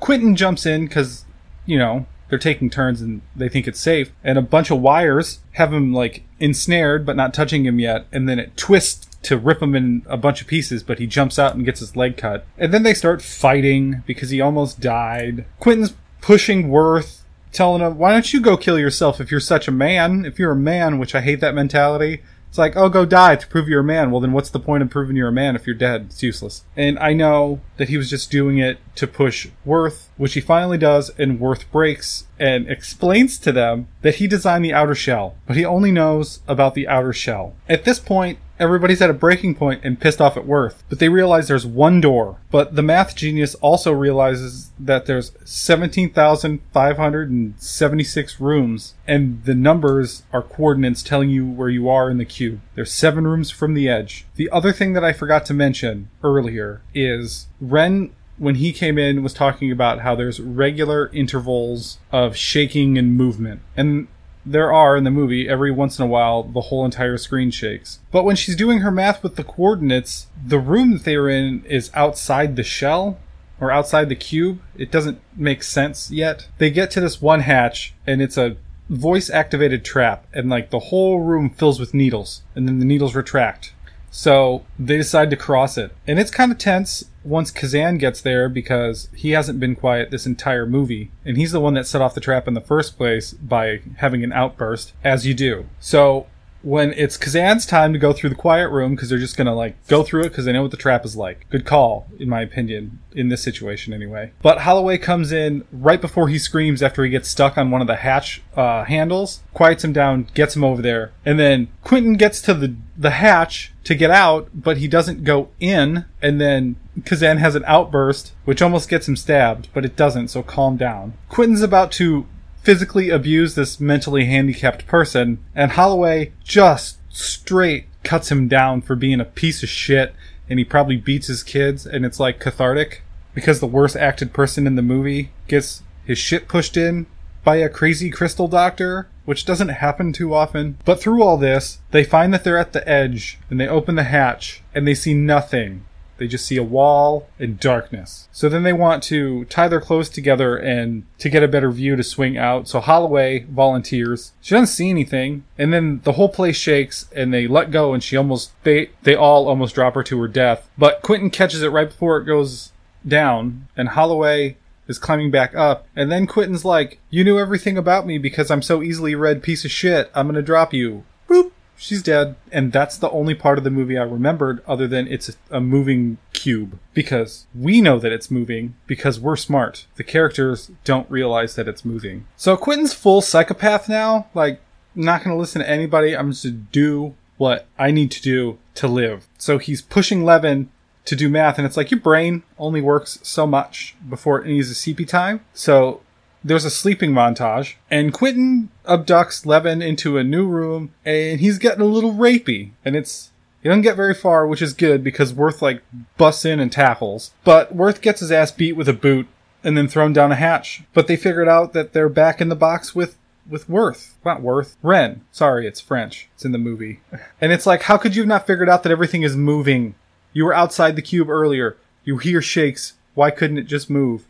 Quentin 0.00 0.34
jumps 0.34 0.64
in 0.64 0.86
because, 0.86 1.26
you 1.66 1.78
know, 1.78 2.06
they're 2.30 2.38
taking 2.38 2.70
turns 2.70 3.02
and 3.02 3.20
they 3.36 3.48
think 3.48 3.68
it's 3.68 3.80
safe. 3.80 4.12
And 4.24 4.38
a 4.38 4.42
bunch 4.42 4.70
of 4.70 4.80
wires 4.80 5.40
have 5.52 5.72
him, 5.72 5.92
like, 5.92 6.22
ensnared, 6.38 7.04
but 7.04 7.16
not 7.16 7.34
touching 7.34 7.66
him 7.66 7.78
yet. 7.78 8.06
And 8.10 8.28
then 8.28 8.38
it 8.38 8.56
twists 8.56 9.06
to 9.22 9.36
rip 9.36 9.60
him 9.60 9.74
in 9.74 10.02
a 10.06 10.16
bunch 10.16 10.40
of 10.40 10.46
pieces, 10.46 10.82
but 10.82 10.98
he 10.98 11.06
jumps 11.06 11.38
out 11.38 11.54
and 11.54 11.66
gets 11.66 11.80
his 11.80 11.96
leg 11.96 12.16
cut. 12.16 12.46
And 12.56 12.72
then 12.72 12.82
they 12.82 12.94
start 12.94 13.20
fighting 13.20 14.02
because 14.06 14.30
he 14.30 14.40
almost 14.40 14.80
died. 14.80 15.44
Quentin's 15.58 15.92
pushing 16.22 16.70
Worth, 16.70 17.24
telling 17.52 17.82
him, 17.82 17.98
Why 17.98 18.12
don't 18.12 18.32
you 18.32 18.40
go 18.40 18.56
kill 18.56 18.78
yourself 18.78 19.20
if 19.20 19.30
you're 19.30 19.40
such 19.40 19.68
a 19.68 19.72
man? 19.72 20.24
If 20.24 20.38
you're 20.38 20.52
a 20.52 20.56
man, 20.56 20.98
which 20.98 21.14
I 21.14 21.20
hate 21.20 21.40
that 21.40 21.54
mentality. 21.54 22.22
It's 22.50 22.58
like, 22.58 22.76
oh, 22.76 22.88
go 22.88 23.06
die 23.06 23.36
to 23.36 23.46
prove 23.46 23.68
you're 23.68 23.80
a 23.80 23.84
man. 23.84 24.10
Well, 24.10 24.20
then 24.20 24.32
what's 24.32 24.50
the 24.50 24.58
point 24.58 24.82
of 24.82 24.90
proving 24.90 25.14
you're 25.14 25.28
a 25.28 25.32
man 25.32 25.54
if 25.54 25.68
you're 25.68 25.76
dead? 25.76 26.08
It's 26.10 26.20
useless. 26.20 26.64
And 26.76 26.98
I 26.98 27.12
know 27.12 27.60
that 27.76 27.88
he 27.88 27.96
was 27.96 28.10
just 28.10 28.28
doing 28.28 28.58
it 28.58 28.78
to 28.96 29.06
push 29.06 29.46
Worth, 29.64 30.10
which 30.16 30.34
he 30.34 30.40
finally 30.40 30.76
does, 30.76 31.10
and 31.16 31.38
Worth 31.38 31.70
breaks 31.70 32.24
and 32.40 32.68
explains 32.68 33.38
to 33.38 33.52
them 33.52 33.86
that 34.02 34.16
he 34.16 34.26
designed 34.26 34.64
the 34.64 34.74
outer 34.74 34.96
shell, 34.96 35.36
but 35.46 35.56
he 35.56 35.64
only 35.64 35.92
knows 35.92 36.40
about 36.48 36.74
the 36.74 36.88
outer 36.88 37.12
shell. 37.12 37.54
At 37.68 37.84
this 37.84 38.00
point, 38.00 38.40
everybody's 38.60 39.02
at 39.02 39.10
a 39.10 39.14
breaking 39.14 39.56
point 39.56 39.80
and 39.82 39.98
pissed 39.98 40.20
off 40.20 40.36
at 40.36 40.46
Worth, 40.46 40.84
but 40.88 41.00
they 41.00 41.08
realize 41.08 41.48
there's 41.48 41.66
one 41.66 42.00
door. 42.00 42.38
But 42.50 42.76
the 42.76 42.82
math 42.82 43.16
genius 43.16 43.56
also 43.56 43.90
realizes 43.92 44.70
that 44.78 45.06
there's 45.06 45.32
17,576 45.44 48.40
rooms, 48.40 48.94
and 49.08 49.44
the 49.44 49.54
numbers 49.54 50.22
are 50.32 50.42
coordinates 50.42 51.02
telling 51.02 51.30
you 51.30 51.46
where 51.46 51.70
you 51.70 51.88
are 51.88 52.10
in 52.10 52.18
the 52.18 52.24
cube. 52.24 52.60
There's 52.74 52.92
seven 52.92 53.26
rooms 53.26 53.50
from 53.50 53.74
the 53.74 53.88
edge. 53.88 54.26
The 54.36 54.50
other 54.50 54.72
thing 54.72 54.92
that 54.92 55.04
I 55.04 55.12
forgot 55.12 55.44
to 55.46 55.54
mention 55.54 56.10
earlier 56.22 56.82
is 56.94 57.48
Rennes 57.60 58.12
when 58.36 58.54
he 58.56 58.72
came 58.72 58.96
in 58.96 59.22
was 59.22 59.34
talking 59.34 59.70
about 59.70 60.00
how 60.00 60.14
there's 60.14 60.40
regular 60.40 61.10
intervals 61.12 61.98
of 62.10 62.34
shaking 62.34 62.96
and 62.96 63.14
movement. 63.14 63.60
And 63.76 64.08
there 64.44 64.72
are 64.72 64.96
in 64.96 65.04
the 65.04 65.10
movie 65.10 65.48
every 65.48 65.70
once 65.70 65.98
in 65.98 66.04
a 66.04 66.08
while 66.08 66.42
the 66.42 66.62
whole 66.62 66.84
entire 66.84 67.18
screen 67.18 67.50
shakes. 67.50 67.98
But 68.10 68.24
when 68.24 68.36
she's 68.36 68.56
doing 68.56 68.80
her 68.80 68.90
math 68.90 69.22
with 69.22 69.36
the 69.36 69.44
coordinates, 69.44 70.26
the 70.44 70.58
room 70.58 70.92
that 70.92 71.04
they 71.04 71.16
are 71.16 71.28
in 71.28 71.64
is 71.64 71.90
outside 71.94 72.56
the 72.56 72.62
shell 72.62 73.18
or 73.60 73.70
outside 73.70 74.08
the 74.08 74.16
cube. 74.16 74.60
It 74.76 74.90
doesn't 74.90 75.20
make 75.36 75.62
sense 75.62 76.10
yet. 76.10 76.48
They 76.58 76.70
get 76.70 76.90
to 76.92 77.00
this 77.00 77.20
one 77.20 77.40
hatch 77.40 77.94
and 78.06 78.22
it's 78.22 78.38
a 78.38 78.56
voice 78.88 79.30
activated 79.30 79.84
trap 79.84 80.26
and 80.32 80.48
like 80.48 80.70
the 80.70 80.78
whole 80.78 81.20
room 81.20 81.50
fills 81.50 81.78
with 81.78 81.94
needles 81.94 82.42
and 82.54 82.66
then 82.66 82.78
the 82.78 82.84
needles 82.84 83.14
retract. 83.14 83.74
So 84.10 84.64
they 84.78 84.96
decide 84.96 85.30
to 85.30 85.36
cross 85.36 85.78
it. 85.78 85.92
And 86.06 86.18
it's 86.18 86.30
kind 86.30 86.50
of 86.50 86.58
tense 86.58 87.04
once 87.22 87.50
Kazan 87.50 87.98
gets 87.98 88.20
there 88.20 88.48
because 88.48 89.08
he 89.14 89.30
hasn't 89.30 89.60
been 89.60 89.76
quiet 89.76 90.10
this 90.10 90.26
entire 90.26 90.66
movie. 90.66 91.10
And 91.24 91.36
he's 91.36 91.52
the 91.52 91.60
one 91.60 91.74
that 91.74 91.86
set 91.86 92.02
off 92.02 92.14
the 92.14 92.20
trap 92.20 92.48
in 92.48 92.54
the 92.54 92.60
first 92.60 92.96
place 92.96 93.32
by 93.32 93.80
having 93.98 94.24
an 94.24 94.32
outburst, 94.32 94.92
as 95.04 95.26
you 95.26 95.34
do. 95.34 95.66
So 95.78 96.26
when 96.62 96.92
it's 96.94 97.16
Kazan's 97.16 97.66
time 97.66 97.92
to 97.92 97.98
go 97.98 98.12
through 98.12 98.30
the 98.30 98.36
quiet 98.36 98.70
room 98.70 98.94
because 98.94 99.08
they're 99.08 99.18
just 99.18 99.36
gonna 99.36 99.54
like 99.54 99.74
go 99.86 100.02
through 100.02 100.22
it 100.22 100.28
because 100.30 100.44
they 100.44 100.52
know 100.52 100.62
what 100.62 100.70
the 100.70 100.76
trap 100.76 101.04
is 101.04 101.16
like. 101.16 101.46
Good 101.50 101.64
call, 101.64 102.06
in 102.18 102.28
my 102.28 102.42
opinion, 102.42 103.00
in 103.12 103.28
this 103.28 103.42
situation 103.42 103.92
anyway. 103.92 104.32
But 104.42 104.60
Holloway 104.60 104.98
comes 104.98 105.32
in 105.32 105.64
right 105.72 106.00
before 106.00 106.28
he 106.28 106.38
screams 106.38 106.82
after 106.82 107.04
he 107.04 107.10
gets 107.10 107.28
stuck 107.28 107.56
on 107.56 107.70
one 107.70 107.80
of 107.80 107.86
the 107.86 107.96
hatch 107.96 108.42
uh, 108.56 108.84
handles, 108.84 109.40
quiets 109.54 109.84
him 109.84 109.92
down, 109.92 110.28
gets 110.34 110.56
him 110.56 110.64
over 110.64 110.82
there, 110.82 111.12
and 111.24 111.38
then 111.38 111.68
Quentin 111.82 112.14
gets 112.14 112.40
to 112.42 112.54
the 112.54 112.74
the 112.96 113.10
hatch 113.10 113.72
to 113.84 113.94
get 113.94 114.10
out, 114.10 114.50
but 114.54 114.76
he 114.76 114.86
doesn't 114.86 115.24
go 115.24 115.48
in, 115.58 116.04
and 116.20 116.38
then 116.40 116.76
Kazan 117.04 117.38
has 117.38 117.54
an 117.54 117.64
outburst, 117.66 118.32
which 118.44 118.60
almost 118.60 118.90
gets 118.90 119.08
him 119.08 119.16
stabbed, 119.16 119.68
but 119.72 119.86
it 119.86 119.96
doesn't, 119.96 120.28
so 120.28 120.42
calm 120.42 120.76
down. 120.76 121.14
Quentin's 121.30 121.62
about 121.62 121.90
to 121.92 122.26
physically 122.62 123.10
abuse 123.10 123.54
this 123.54 123.80
mentally 123.80 124.26
handicapped 124.26 124.86
person, 124.86 125.38
and 125.54 125.72
Holloway 125.72 126.32
just 126.44 126.98
straight 127.12 127.86
cuts 128.02 128.30
him 128.30 128.48
down 128.48 128.82
for 128.82 128.96
being 128.96 129.20
a 129.20 129.24
piece 129.24 129.62
of 129.62 129.68
shit, 129.68 130.14
and 130.48 130.58
he 130.58 130.64
probably 130.64 130.96
beats 130.96 131.26
his 131.26 131.42
kids, 131.42 131.86
and 131.86 132.04
it's 132.04 132.20
like 132.20 132.40
cathartic 132.40 133.02
because 133.34 133.60
the 133.60 133.66
worst 133.66 133.96
acted 133.96 134.32
person 134.32 134.66
in 134.66 134.74
the 134.74 134.82
movie 134.82 135.30
gets 135.46 135.82
his 136.04 136.18
shit 136.18 136.48
pushed 136.48 136.76
in 136.76 137.06
by 137.44 137.56
a 137.56 137.68
crazy 137.68 138.10
crystal 138.10 138.48
doctor, 138.48 139.08
which 139.24 139.44
doesn't 139.44 139.68
happen 139.68 140.12
too 140.12 140.34
often. 140.34 140.76
But 140.84 141.00
through 141.00 141.22
all 141.22 141.36
this, 141.36 141.78
they 141.90 142.04
find 142.04 142.34
that 142.34 142.44
they're 142.44 142.58
at 142.58 142.72
the 142.72 142.86
edge, 142.88 143.38
and 143.48 143.60
they 143.60 143.68
open 143.68 143.94
the 143.94 144.04
hatch, 144.04 144.62
and 144.74 144.86
they 144.86 144.94
see 144.94 145.14
nothing 145.14 145.84
they 146.20 146.28
just 146.28 146.44
see 146.44 146.58
a 146.58 146.62
wall 146.62 147.26
and 147.38 147.58
darkness. 147.58 148.28
So 148.30 148.50
then 148.50 148.62
they 148.62 148.74
want 148.74 149.02
to 149.04 149.46
tie 149.46 149.68
their 149.68 149.80
clothes 149.80 150.10
together 150.10 150.54
and 150.54 151.04
to 151.18 151.30
get 151.30 151.42
a 151.42 151.48
better 151.48 151.70
view 151.70 151.96
to 151.96 152.04
swing 152.04 152.36
out. 152.36 152.68
So 152.68 152.78
Holloway 152.78 153.46
volunteers. 153.48 154.32
She 154.42 154.54
doesn't 154.54 154.66
see 154.66 154.90
anything. 154.90 155.44
And 155.56 155.72
then 155.72 156.02
the 156.04 156.12
whole 156.12 156.28
place 156.28 156.58
shakes 156.58 157.08
and 157.16 157.32
they 157.32 157.48
let 157.48 157.70
go 157.70 157.94
and 157.94 158.04
she 158.04 158.18
almost, 158.18 158.52
they, 158.64 158.90
they 159.02 159.14
all 159.14 159.48
almost 159.48 159.74
drop 159.74 159.94
her 159.94 160.02
to 160.04 160.20
her 160.20 160.28
death. 160.28 160.68
But 160.76 161.00
Quentin 161.00 161.30
catches 161.30 161.62
it 161.62 161.68
right 161.68 161.88
before 161.88 162.18
it 162.18 162.26
goes 162.26 162.72
down 163.08 163.68
and 163.74 163.88
Holloway 163.88 164.58
is 164.88 164.98
climbing 164.98 165.30
back 165.30 165.54
up. 165.54 165.86
And 165.96 166.12
then 166.12 166.26
Quentin's 166.26 166.66
like, 166.66 166.98
You 167.08 167.24
knew 167.24 167.38
everything 167.38 167.78
about 167.78 168.06
me 168.06 168.18
because 168.18 168.50
I'm 168.50 168.60
so 168.60 168.82
easily 168.82 169.14
read 169.14 169.42
piece 169.42 169.64
of 169.64 169.70
shit. 169.70 170.10
I'm 170.14 170.26
gonna 170.26 170.42
drop 170.42 170.74
you. 170.74 171.04
Boop 171.30 171.52
she's 171.80 172.02
dead, 172.02 172.36
and 172.52 172.72
that's 172.72 172.98
the 172.98 173.10
only 173.10 173.34
part 173.34 173.58
of 173.58 173.64
the 173.64 173.70
movie 173.70 173.98
I 173.98 174.02
remembered 174.02 174.62
other 174.66 174.86
than 174.86 175.08
it's 175.08 175.36
a 175.50 175.60
moving 175.60 176.18
cube. 176.32 176.78
Because 176.94 177.46
we 177.54 177.80
know 177.80 177.98
that 177.98 178.12
it's 178.12 178.30
moving 178.30 178.74
because 178.86 179.18
we're 179.18 179.36
smart. 179.36 179.86
The 179.96 180.04
characters 180.04 180.70
don't 180.84 181.10
realize 181.10 181.54
that 181.56 181.66
it's 181.66 181.84
moving. 181.84 182.26
So 182.36 182.56
Quentin's 182.56 182.94
full 182.94 183.22
psychopath 183.22 183.88
now, 183.88 184.28
like, 184.34 184.60
not 184.94 185.24
gonna 185.24 185.36
listen 185.36 185.62
to 185.62 185.68
anybody, 185.68 186.16
I'm 186.16 186.30
just 186.32 186.44
gonna 186.44 186.56
do 186.70 187.14
what 187.38 187.66
I 187.78 187.90
need 187.90 188.10
to 188.10 188.22
do 188.22 188.58
to 188.74 188.86
live. 188.86 189.26
So 189.38 189.56
he's 189.56 189.80
pushing 189.80 190.24
Leaven 190.24 190.68
to 191.06 191.16
do 191.16 191.30
math, 191.30 191.56
and 191.56 191.66
it's 191.66 191.76
like 191.76 191.90
your 191.90 192.00
brain 192.00 192.42
only 192.58 192.82
works 192.82 193.18
so 193.22 193.46
much 193.46 193.96
before 194.08 194.42
it 194.42 194.46
needs 194.46 194.70
a 194.70 194.74
CP 194.74 195.08
time. 195.08 195.40
So 195.54 196.02
there's 196.42 196.64
a 196.64 196.70
sleeping 196.70 197.12
montage, 197.12 197.74
and 197.90 198.12
Quentin 198.12 198.70
abducts 198.86 199.44
Leaven 199.44 199.82
into 199.82 200.16
a 200.16 200.24
new 200.24 200.46
room, 200.46 200.92
and 201.04 201.40
he's 201.40 201.58
getting 201.58 201.82
a 201.82 201.86
little 201.86 202.14
rapey, 202.14 202.70
and 202.84 202.96
it's 202.96 203.30
he 203.62 203.68
doesn't 203.68 203.82
get 203.82 203.96
very 203.96 204.14
far, 204.14 204.46
which 204.46 204.62
is 204.62 204.72
good 204.72 205.04
because 205.04 205.34
Worth 205.34 205.60
like 205.60 205.82
busts 206.16 206.44
in 206.44 206.60
and 206.60 206.72
tackles. 206.72 207.32
But 207.44 207.74
Worth 207.74 208.00
gets 208.00 208.20
his 208.20 208.32
ass 208.32 208.52
beat 208.52 208.72
with 208.72 208.88
a 208.88 208.94
boot 208.94 209.26
and 209.62 209.76
then 209.76 209.88
thrown 209.88 210.12
down 210.12 210.32
a 210.32 210.36
hatch. 210.36 210.82
But 210.94 211.06
they 211.06 211.16
figured 211.16 211.48
out 211.48 211.74
that 211.74 211.92
they're 211.92 212.08
back 212.08 212.40
in 212.40 212.48
the 212.48 212.56
box 212.56 212.94
with 212.94 213.18
with 213.48 213.68
Worth. 213.68 214.16
Not 214.24 214.42
Worth. 214.42 214.76
Rennes. 214.82 215.20
Sorry, 215.32 215.66
it's 215.66 215.80
French. 215.80 216.28
It's 216.34 216.44
in 216.44 216.52
the 216.52 216.58
movie. 216.58 217.00
And 217.42 217.52
it's 217.52 217.66
like, 217.66 217.82
how 217.82 217.96
could 217.96 218.14
you 218.14 218.22
have 218.22 218.28
not 218.28 218.46
figured 218.46 218.68
out 218.68 218.82
that 218.82 218.92
everything 218.92 219.22
is 219.22 219.34
moving? 219.34 219.94
You 220.34 220.44
were 220.44 220.54
outside 220.54 220.94
the 220.94 221.02
cube 221.02 221.30
earlier. 221.30 221.76
You 222.04 222.18
hear 222.18 222.42
shakes. 222.42 222.94
Why 223.14 223.30
couldn't 223.30 223.56
it 223.56 223.64
just 223.64 223.88
move? 223.88 224.26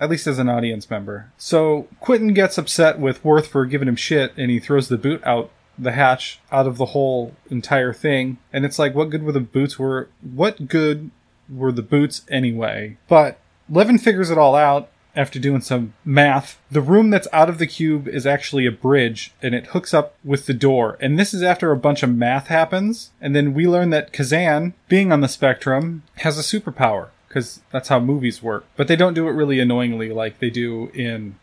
At 0.00 0.10
least 0.10 0.26
as 0.26 0.38
an 0.38 0.48
audience 0.48 0.88
member. 0.90 1.32
So 1.38 1.88
Quentin 2.00 2.34
gets 2.34 2.58
upset 2.58 2.98
with 2.98 3.24
Worth 3.24 3.48
for 3.48 3.66
giving 3.66 3.88
him 3.88 3.96
shit 3.96 4.32
and 4.36 4.50
he 4.50 4.60
throws 4.60 4.88
the 4.88 4.98
boot 4.98 5.22
out 5.24 5.50
the 5.78 5.92
hatch 5.92 6.40
out 6.50 6.66
of 6.66 6.76
the 6.76 6.86
whole 6.86 7.34
entire 7.50 7.92
thing. 7.92 8.38
And 8.52 8.64
it's 8.64 8.78
like, 8.78 8.94
what 8.94 9.10
good 9.10 9.22
were 9.22 9.32
the 9.32 9.40
boots 9.40 9.78
were, 9.78 10.08
what 10.20 10.68
good 10.68 11.10
were 11.48 11.72
the 11.72 11.82
boots 11.82 12.22
anyway? 12.28 12.96
But 13.08 13.38
Leaven 13.70 13.98
figures 13.98 14.30
it 14.30 14.38
all 14.38 14.54
out 14.54 14.88
after 15.14 15.38
doing 15.38 15.60
some 15.60 15.94
math. 16.04 16.60
The 16.70 16.80
room 16.80 17.10
that's 17.10 17.28
out 17.32 17.48
of 17.48 17.58
the 17.58 17.66
cube 17.66 18.06
is 18.08 18.26
actually 18.26 18.66
a 18.66 18.72
bridge 18.72 19.32
and 19.42 19.54
it 19.54 19.68
hooks 19.68 19.92
up 19.92 20.14
with 20.24 20.46
the 20.46 20.54
door. 20.54 20.96
And 21.00 21.18
this 21.18 21.34
is 21.34 21.42
after 21.42 21.70
a 21.70 21.76
bunch 21.76 22.02
of 22.02 22.14
math 22.14 22.48
happens. 22.48 23.10
And 23.20 23.34
then 23.34 23.54
we 23.54 23.66
learn 23.66 23.90
that 23.90 24.12
Kazan, 24.12 24.74
being 24.88 25.12
on 25.12 25.20
the 25.20 25.28
spectrum, 25.28 26.02
has 26.16 26.38
a 26.38 26.42
superpower 26.42 27.08
because 27.28 27.60
that's 27.70 27.88
how 27.88 28.00
movies 28.00 28.42
work. 28.42 28.64
But 28.76 28.88
they 28.88 28.96
don't 28.96 29.14
do 29.14 29.28
it 29.28 29.32
really 29.32 29.60
annoyingly 29.60 30.10
like 30.10 30.38
they 30.38 30.50
do 30.50 30.90
in 30.94 31.36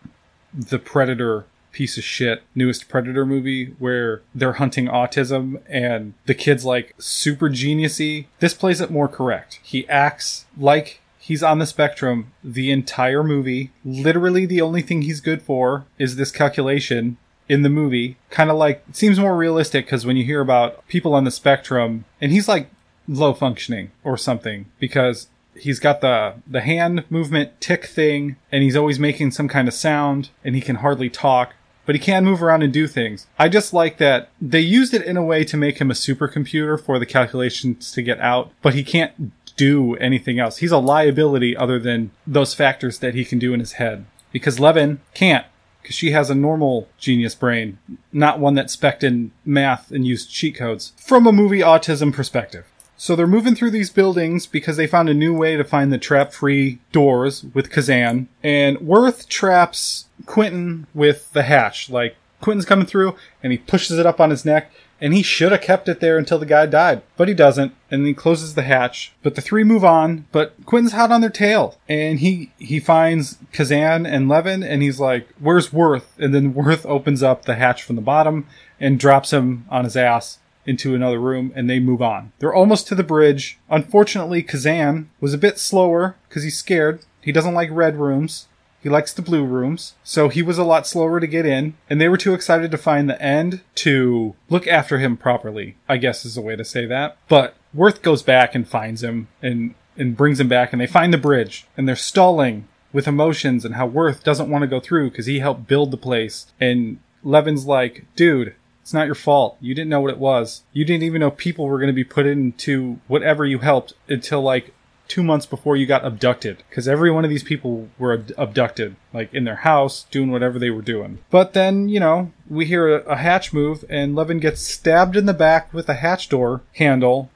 the 0.54 0.80
Predator 0.80 1.46
piece 1.72 1.98
of 1.98 2.04
shit 2.06 2.42
newest 2.56 2.88
Predator 2.88 3.25
movie 3.25 3.75
where 3.80 4.22
they're 4.34 4.54
hunting 4.54 4.88
autism 4.88 5.62
and 5.68 6.13
the 6.25 6.34
kid's 6.34 6.63
like 6.63 6.96
super 6.98 7.50
geniusy. 7.50 8.27
This 8.39 8.54
plays 8.54 8.80
it 8.80 8.89
more 8.89 9.10
correct. 9.10 9.60
He 9.62 9.88
acts 9.89 10.46
like 10.58 11.01
he's 11.20 11.44
on 11.44 11.60
the 11.60 11.65
spectrum 11.65 12.32
the 12.44 12.72
entire 12.72 13.24
movie. 13.24 13.72
Literally 13.84 14.46
the 14.46 14.62
only 14.62 14.82
thing 14.82 15.01
he's 15.01 15.20
good 15.20 15.42
for 15.42 15.86
is 16.00 16.15
this 16.15 16.32
calculation 16.32 17.18
in 17.50 17.62
the 17.62 17.70
movie. 17.70 18.15
Kind 18.30 18.50
of 18.50 18.56
like 18.56 18.84
seems 18.94 19.20
more 19.20 19.36
realistic 19.36 19.86
because 19.86 20.06
when 20.06 20.15
you 20.15 20.24
hear 20.24 20.39
about 20.39 20.88
people 20.88 21.13
on 21.13 21.25
the 21.25 21.32
spectrum 21.32 22.06
and 22.22 22.32
he's 22.32 22.48
like 22.48 22.70
low 23.08 23.34
functioning 23.34 23.92
or 24.04 24.18
something 24.18 24.65
because 24.80 25.27
he's 25.56 25.80
got 25.80 26.02
the 26.02 26.36
the 26.48 26.62
hand 26.62 27.04
movement 27.10 27.60
tick 27.62 27.86
thing 27.86 28.36
and 28.52 28.64
he's 28.64 28.76
always 28.76 29.00
making 29.00 29.32
some 29.32 29.48
kind 29.48 29.68
of 29.68 29.74
sound 29.74 30.30
and 30.44 30.56
he 30.56 30.62
can 30.62 30.78
hardly 30.78 31.10
talk 31.10 31.54
but 31.86 31.96
he 31.96 32.00
can 32.00 32.26
move 32.26 32.42
around 32.42 32.64
and 32.64 32.74
do 32.74 32.88
things. 32.88 33.28
I 33.38 33.48
just 33.48 33.74
like 33.74 33.98
that 33.98 34.30
they 34.42 34.60
used 34.60 34.94
it 34.94 35.04
in 35.04 35.18
a 35.18 35.24
way 35.24 35.44
to 35.46 35.58
make 35.58 35.80
him 35.80 35.92
a 35.92 35.94
supercomputer 35.94 36.82
for 36.82 37.00
the 37.00 37.06
calculations 37.06 37.92
to 37.92 38.02
get 38.02 38.20
out, 38.20 38.52
but 38.62 38.74
he 38.74 38.84
can't 38.84 39.32
do 39.56 39.96
anything 39.96 40.40
else. 40.40 40.58
He's 40.58 40.72
a 40.72 40.78
liability 40.78 41.56
other 41.56 41.80
than 41.80 42.12
those 42.28 42.54
factors 42.54 43.00
that 43.00 43.14
he 43.14 43.24
can 43.24 43.40
do 43.40 43.54
in 43.54 43.60
his 43.60 43.74
head. 43.74 44.06
Because 44.32 44.60
Leaven 44.60 45.00
can't, 45.14 45.46
because 45.82 45.96
she 45.96 46.12
has 46.12 46.30
a 46.30 46.36
normal 46.36 46.90
genius 46.98 47.36
brain, 47.36 47.78
not 48.12 48.40
one 48.40 48.56
that 48.56 48.70
spec 48.70 49.04
in 49.04 49.32
math 49.46 49.92
and 49.92 50.06
used 50.06 50.30
cheat 50.30 50.56
codes. 50.56 50.92
From 50.98 51.26
a 51.26 51.32
movie 51.32 51.60
autism 51.60 52.12
perspective. 52.12 52.66
So 52.98 53.16
they're 53.16 53.28
moving 53.28 53.56
through 53.56 53.72
these 53.72 53.90
buildings 53.90 54.46
because 54.46 54.78
they 54.78 54.88
found 54.88 55.10
a 55.10 55.14
new 55.14 55.34
way 55.34 55.58
to 55.58 55.64
find 55.64 55.92
the 55.92 55.98
trap 55.98 56.32
free 56.32 56.80
doors 56.92 57.44
with 57.54 57.70
Kazan. 57.70 58.30
And 58.42 58.80
Worth 58.80 59.28
traps 59.28 60.06
Quentin 60.25 60.88
with 60.94 61.32
the 61.34 61.44
hatch. 61.44 61.90
Like, 61.90 62.16
Quentin's 62.42 62.66
coming 62.66 62.86
through 62.86 63.16
and 63.44 63.52
he 63.52 63.58
pushes 63.58 64.00
it 64.00 64.06
up 64.06 64.20
on 64.20 64.30
his 64.30 64.46
neck. 64.46 64.72
And 65.02 65.14
he 65.14 65.24
should 65.24 65.52
have 65.52 65.62
kept 65.62 65.90
it 65.90 66.00
there 66.00 66.18
until 66.18 66.40
the 66.40 66.46
guy 66.46 66.66
died, 66.68 67.02
but 67.18 67.28
he 67.28 67.34
doesn't. 67.34 67.74
And 67.92 68.08
he 68.08 68.14
closes 68.14 68.56
the 68.56 68.62
hatch. 68.62 69.14
But 69.24 69.36
the 69.36 69.42
three 69.42 69.66
move 69.66 69.84
on. 69.84 70.25
But 70.32 70.54
Quentin's 70.66 70.94
hot 70.94 71.12
on 71.12 71.20
their 71.20 71.30
tail, 71.30 71.78
and 71.90 72.20
he 72.20 72.54
he 72.58 72.80
finds 72.80 73.38
Kazan 73.52 74.06
and 74.06 74.30
Leaven, 74.30 74.64
and 74.64 74.82
he's 74.82 74.98
like, 74.98 75.28
"Where's 75.38 75.74
Worth?" 75.74 76.18
And 76.18 76.34
then 76.34 76.54
Worth 76.54 76.86
opens 76.86 77.22
up 77.22 77.44
the 77.44 77.56
hatch 77.56 77.84
from 77.84 77.98
the 77.98 78.02
bottom 78.02 78.48
and 78.80 78.98
drops 78.98 79.34
him 79.34 79.66
on 79.70 79.84
his 79.84 79.98
ass 79.98 80.40
into 80.65 80.95
another 80.95 81.19
room 81.19 81.51
and 81.55 81.69
they 81.69 81.79
move 81.79 82.01
on. 82.01 82.31
They're 82.39 82.53
almost 82.53 82.88
to 82.88 82.95
the 82.95 83.03
bridge. 83.03 83.60
Unfortunately, 83.69 84.43
Kazan 84.43 85.10
was 85.19 85.34
a 85.34 85.39
bit 85.39 85.60
slower 85.60 86.15
because 86.27 86.43
he's 86.43 86.57
scared. 86.57 87.01
He 87.22 87.31
doesn't 87.31 87.53
like 87.53 87.69
red 87.72 87.98
rooms. 87.98 88.48
He 88.81 88.89
likes 88.89 89.13
the 89.13 89.24
blue 89.24 89.43
rooms. 89.43 89.95
So 90.03 90.29
he 90.29 90.43
was 90.43 90.60
a 90.60 90.63
lot 90.63 90.86
slower 90.86 91.19
to 91.19 91.25
get 91.25 91.45
in. 91.45 91.75
And 91.89 92.00
they 92.00 92.07
were 92.07 92.17
too 92.17 92.36
excited 92.36 92.69
to 92.69 92.77
find 92.77 93.10
the 93.10 93.19
end 93.19 93.62
to 93.75 94.36
look 94.48 94.67
after 94.67 95.00
him 95.00 95.17
properly, 95.17 95.75
I 95.89 95.98
guess 95.98 96.24
is 96.24 96.38
a 96.38 96.41
way 96.41 96.55
to 96.55 96.63
say 96.63 96.86
that. 96.86 97.17
But 97.27 97.55
Worth 97.74 98.03
goes 98.03 98.22
back 98.22 98.53
and 98.53 98.67
finds 98.67 99.03
him 99.03 99.27
and, 99.41 99.74
and 99.98 100.15
brings 100.15 100.39
him 100.39 100.48
back 100.48 100.72
and 100.72 100.79
they 100.79 100.88
find 100.88 101.12
the 101.12 101.17
bridge 101.17 101.65
and 101.75 101.88
they're 101.88 101.95
stalling 101.95 102.67
with 102.93 103.07
emotions 103.07 103.65
and 103.65 103.75
how 103.75 103.88
Worth 103.88 104.24
doesn't 104.24 104.50
want 104.50 104.62
to 104.62 104.67
go 104.67 104.79
through 104.79 105.10
because 105.10 105.25
he 105.25 105.39
helped 105.39 105.67
build 105.67 105.89
the 105.89 105.98
place. 105.98 106.53
And 106.62 107.00
Leaven's 107.24 107.65
like, 107.65 108.05
dude, 108.15 108.53
it's 108.86 108.94
not 108.94 109.08
your 109.08 109.15
fault. 109.15 109.58
You 109.60 109.74
didn't 109.74 109.89
know 109.89 110.00
what 110.00 110.13
it 110.13 110.20
was. 110.20 110.62
You 110.72 110.86
didn't 110.86 111.01
even 111.01 111.20
know 111.20 111.32
people 111.32 111.65
were 111.65 111.80
going 111.80 111.88
to 111.88 111.92
be 111.92 112.04
put 112.04 112.27
into 112.27 113.00
whatever 113.08 113.44
you 113.44 113.58
helped 113.58 113.94
until 114.08 114.44
like 114.44 114.75
two 115.08 115.24
months 115.24 115.48
before 115.48 115.75
you 115.75 115.88
got 115.88 116.06
abducted. 116.06 116.62
Because 116.70 116.88
every 116.88 117.10
one 117.10 117.24
of 117.24 117.32
these 117.32 117.44
people 117.44 117.89
were 117.98 118.13
ab- 118.13 118.32
abducted, 118.38 118.96
like 119.12 119.34
in 119.34 119.44
their 119.44 119.56
house, 119.56 120.04
doing 120.12 120.30
whatever 120.30 120.60
they 120.60 120.70
were 120.70 120.84
doing. 120.84 121.18
But 121.32 121.54
then, 121.54 121.89
you 121.89 122.00
know, 122.00 122.32
we 122.48 122.65
hear 122.65 122.98
a, 122.98 123.01
a 123.06 123.15
hatch 123.15 123.51
move, 123.51 123.84
and 123.89 124.15
Leaven 124.15 124.39
gets 124.39 124.62
stabbed 124.62 125.18
in 125.18 125.25
the 125.25 125.34
back 125.34 125.74
with 125.74 125.89
a 125.89 125.96
hatch 125.96 126.30
door 126.30 126.62
handle, 126.75 127.32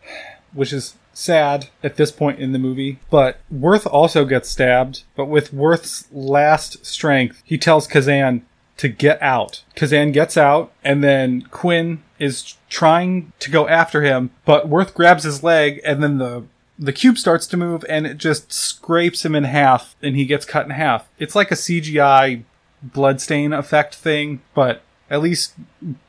which 0.53 0.71
is 0.71 0.97
sad 1.15 1.69
at 1.83 1.95
this 1.95 2.11
point 2.11 2.39
in 2.39 2.51
the 2.51 2.59
movie. 2.59 2.99
But 3.09 3.39
Worth 3.49 3.87
also 3.87 4.23
gets 4.23 4.49
stabbed, 4.49 5.01
but 5.15 5.25
with 5.25 5.51
Worth's 5.51 6.07
last 6.11 6.85
strength, 6.85 7.41
he 7.43 7.57
tells 7.57 7.87
Kazan, 7.87 8.45
to 8.79 8.87
get 8.87 9.21
out. 9.21 9.63
Kazan 9.75 10.13
gets 10.13 10.37
out, 10.37 10.71
and 10.85 11.03
then 11.03 11.41
Quinn 11.51 12.01
is 12.17 12.55
trying 12.69 13.33
to 13.39 13.51
go 13.51 13.67
after 13.67 14.03
him, 14.03 14.31
but 14.45 14.69
Worth 14.69 14.93
grabs 14.93 15.25
his 15.25 15.43
leg, 15.43 15.81
and 15.83 16.01
then 16.01 16.17
the 16.17 16.45
the 16.81 16.93
cube 16.93 17.17
starts 17.17 17.45
to 17.47 17.57
move, 17.57 17.83
and 17.89 18.07
it 18.07 18.17
just 18.17 18.53
scrapes 18.53 19.25
him 19.25 19.35
in 19.35 19.43
half, 19.43 19.97
and 20.01 20.15
he 20.15 20.23
gets 20.23 20.45
cut 20.45 20.63
in 20.63 20.71
half. 20.71 21.09
It's 21.17 21.35
like 21.35 21.51
a 21.51 21.55
CGI 21.55 22.43
bloodstain 22.81 23.51
effect 23.51 23.95
thing, 23.95 24.41
but 24.53 24.81
at 25.09 25.21
least 25.21 25.55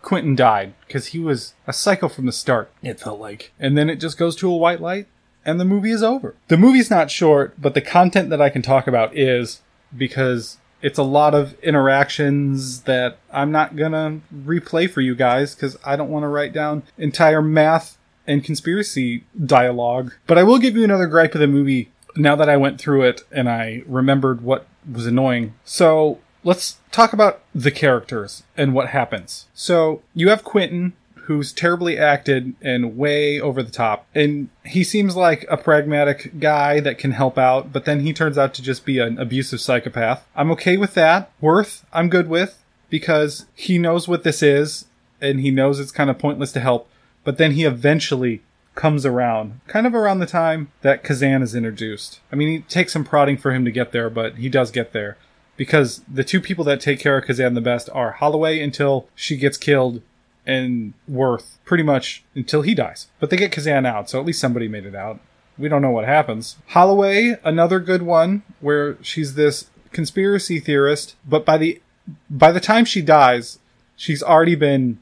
Quentin 0.01 0.37
died 0.37 0.75
because 0.87 1.07
he 1.07 1.19
was 1.19 1.55
a 1.67 1.73
psycho 1.73 2.09
from 2.09 2.27
the 2.27 2.33
start. 2.33 2.71
It 2.85 3.01
felt 3.01 3.19
like, 3.19 3.51
and 3.59 3.77
then 3.77 3.91
it 3.91 3.97
just 3.97 4.17
goes 4.17 4.37
to 4.37 4.49
a 4.49 4.57
white 4.57 4.81
light, 4.81 5.09
and 5.45 5.59
the 5.59 5.65
movie 5.65 5.91
is 5.91 6.05
over. 6.05 6.37
The 6.47 6.57
movie's 6.57 6.89
not 6.89 7.11
short, 7.11 7.61
but 7.61 7.75
the 7.75 7.81
content 7.81 8.31
that 8.31 8.41
I 8.41 8.49
can 8.49 8.63
talk 8.63 8.87
about 8.87 9.17
is 9.19 9.63
because 9.97 10.59
it's 10.83 10.99
a 10.99 11.03
lot 11.03 11.35
of 11.35 11.59
interactions 11.61 12.83
that 12.83 13.19
I'm 13.33 13.53
not 13.53 13.77
gonna 13.77 14.21
replay 14.35 14.91
for 14.91 15.01
you 15.01 15.15
guys 15.15 15.55
because 15.55 15.77
I 15.85 15.97
don't 15.97 16.11
want 16.11 16.25
to 16.25 16.29
write 16.29 16.53
down 16.53 16.83
entire 16.99 17.43
math 17.43 17.99
and 18.27 18.45
conspiracy 18.45 19.25
dialogue. 19.45 20.13
But 20.27 20.39
I 20.39 20.43
will 20.43 20.59
give 20.59 20.77
you 20.77 20.85
another 20.85 21.07
gripe 21.07 21.35
of 21.35 21.41
the 21.41 21.47
movie 21.47 21.91
now 22.17 22.37
that 22.37 22.49
I 22.49 22.57
went 22.57 22.81
through 22.81 23.03
it 23.03 23.23
and 23.31 23.49
I 23.49 23.83
remembered 23.87 24.43
what 24.43 24.67
was 24.91 25.07
annoying. 25.07 25.55
So 25.65 26.19
let's 26.45 26.79
talk 26.91 27.13
about 27.13 27.43
the 27.55 27.71
characters 27.71 28.43
and 28.57 28.75
what 28.75 28.89
happens. 28.89 29.47
So 29.55 30.03
you 30.15 30.29
have 30.31 30.45
Quentin, 30.45 30.95
who's 31.31 31.53
terribly 31.53 31.97
acted 31.97 32.57
and 32.61 32.97
way 32.97 33.41
over 33.41 33.63
the 33.63 33.71
top. 33.71 34.05
And 34.17 34.49
he 34.65 34.83
seems 34.83 35.15
like 35.15 35.47
a 35.49 35.57
pragmatic 35.57 36.41
guy 36.41 36.81
that 36.81 36.99
can 36.99 37.13
help 37.13 37.39
out, 37.39 37.73
but 37.73 37.85
then 37.85 38.01
he 38.01 38.13
turns 38.13 38.37
out 38.37 38.53
to 38.55 38.63
just 38.63 38.85
be 38.85 38.99
an 38.99 39.17
abusive 39.17 39.61
psychopath. 39.61 40.27
I'm 40.35 40.51
okay 40.51 40.77
with 40.77 40.95
that. 40.95 41.31
Worth, 41.41 41.87
I'm 41.93 42.09
good 42.09 42.29
with 42.29 42.65
because 42.89 43.47
he 43.55 43.79
knows 43.79 44.09
what 44.09 44.25
this 44.25 44.43
is 44.43 44.87
and 45.21 45.39
he 45.39 45.53
knows 45.53 45.79
it's 45.79 45.93
kind 45.93 46.11
of 46.11 46.19
pointless 46.19 46.51
to 46.51 46.59
help, 46.59 46.89
but 47.23 47.39
then 47.39 47.53
he 47.53 47.63
eventually 47.63 48.43
comes 48.75 49.07
around, 49.07 49.61
kind 49.69 49.87
of 49.87 49.95
around 49.95 50.19
the 50.19 50.27
time 50.27 50.73
that 50.81 51.05
Kazan 51.05 51.43
is 51.43 51.55
introduced. 51.55 52.19
I 52.33 52.35
mean, 52.35 52.49
it 52.59 52.69
takes 52.69 52.93
some 52.93 53.05
prodding 53.05 53.37
for 53.37 53.53
him 53.53 53.65
to 53.65 53.71
get 53.71 53.93
there, 53.93 54.11
but 54.11 54.35
he 54.39 54.49
does 54.49 54.73
get 54.73 54.93
there. 54.93 55.17
Because 55.57 56.01
the 56.13 56.25
two 56.25 56.41
people 56.41 56.65
that 56.65 56.81
take 56.81 56.99
care 56.99 57.19
of 57.19 57.25
Kazan 57.25 57.55
the 57.55 57.61
best 57.61 57.89
are 57.93 58.13
Holloway 58.13 58.59
until 58.59 59.07
she 59.15 59.37
gets 59.37 59.57
killed 59.57 60.03
and 60.47 60.95
Worth 61.09 61.59
pretty 61.65 61.85
much 61.85 62.25
until 62.35 62.63
he 62.63 62.75
dies. 62.75 63.09
But 63.19 63.31
they 63.31 63.37
get 63.37 63.53
Kazan 63.53 63.87
out, 63.87 64.11
so 64.11 64.19
at 64.21 64.27
least 64.27 64.41
somebody 64.41 64.69
made 64.69 64.87
it 64.87 64.95
out. 64.95 65.21
We 65.59 65.69
don't 65.69 65.83
know 65.83 65.91
what 65.91 66.07
happens. 66.07 66.57
Holloway, 66.69 67.39
another 67.45 67.81
good 67.81 68.03
one, 68.03 68.43
where 68.61 68.97
she's 69.03 69.35
this 69.35 69.69
conspiracy 69.93 70.61
theorist, 70.61 71.17
but 71.29 71.45
by 71.45 71.59
the 71.59 71.81
by 72.29 72.51
the 72.51 72.61
time 72.61 72.85
she 72.85 73.03
dies, 73.03 73.59
she's 73.95 74.23
already 74.23 74.55
been 74.55 74.99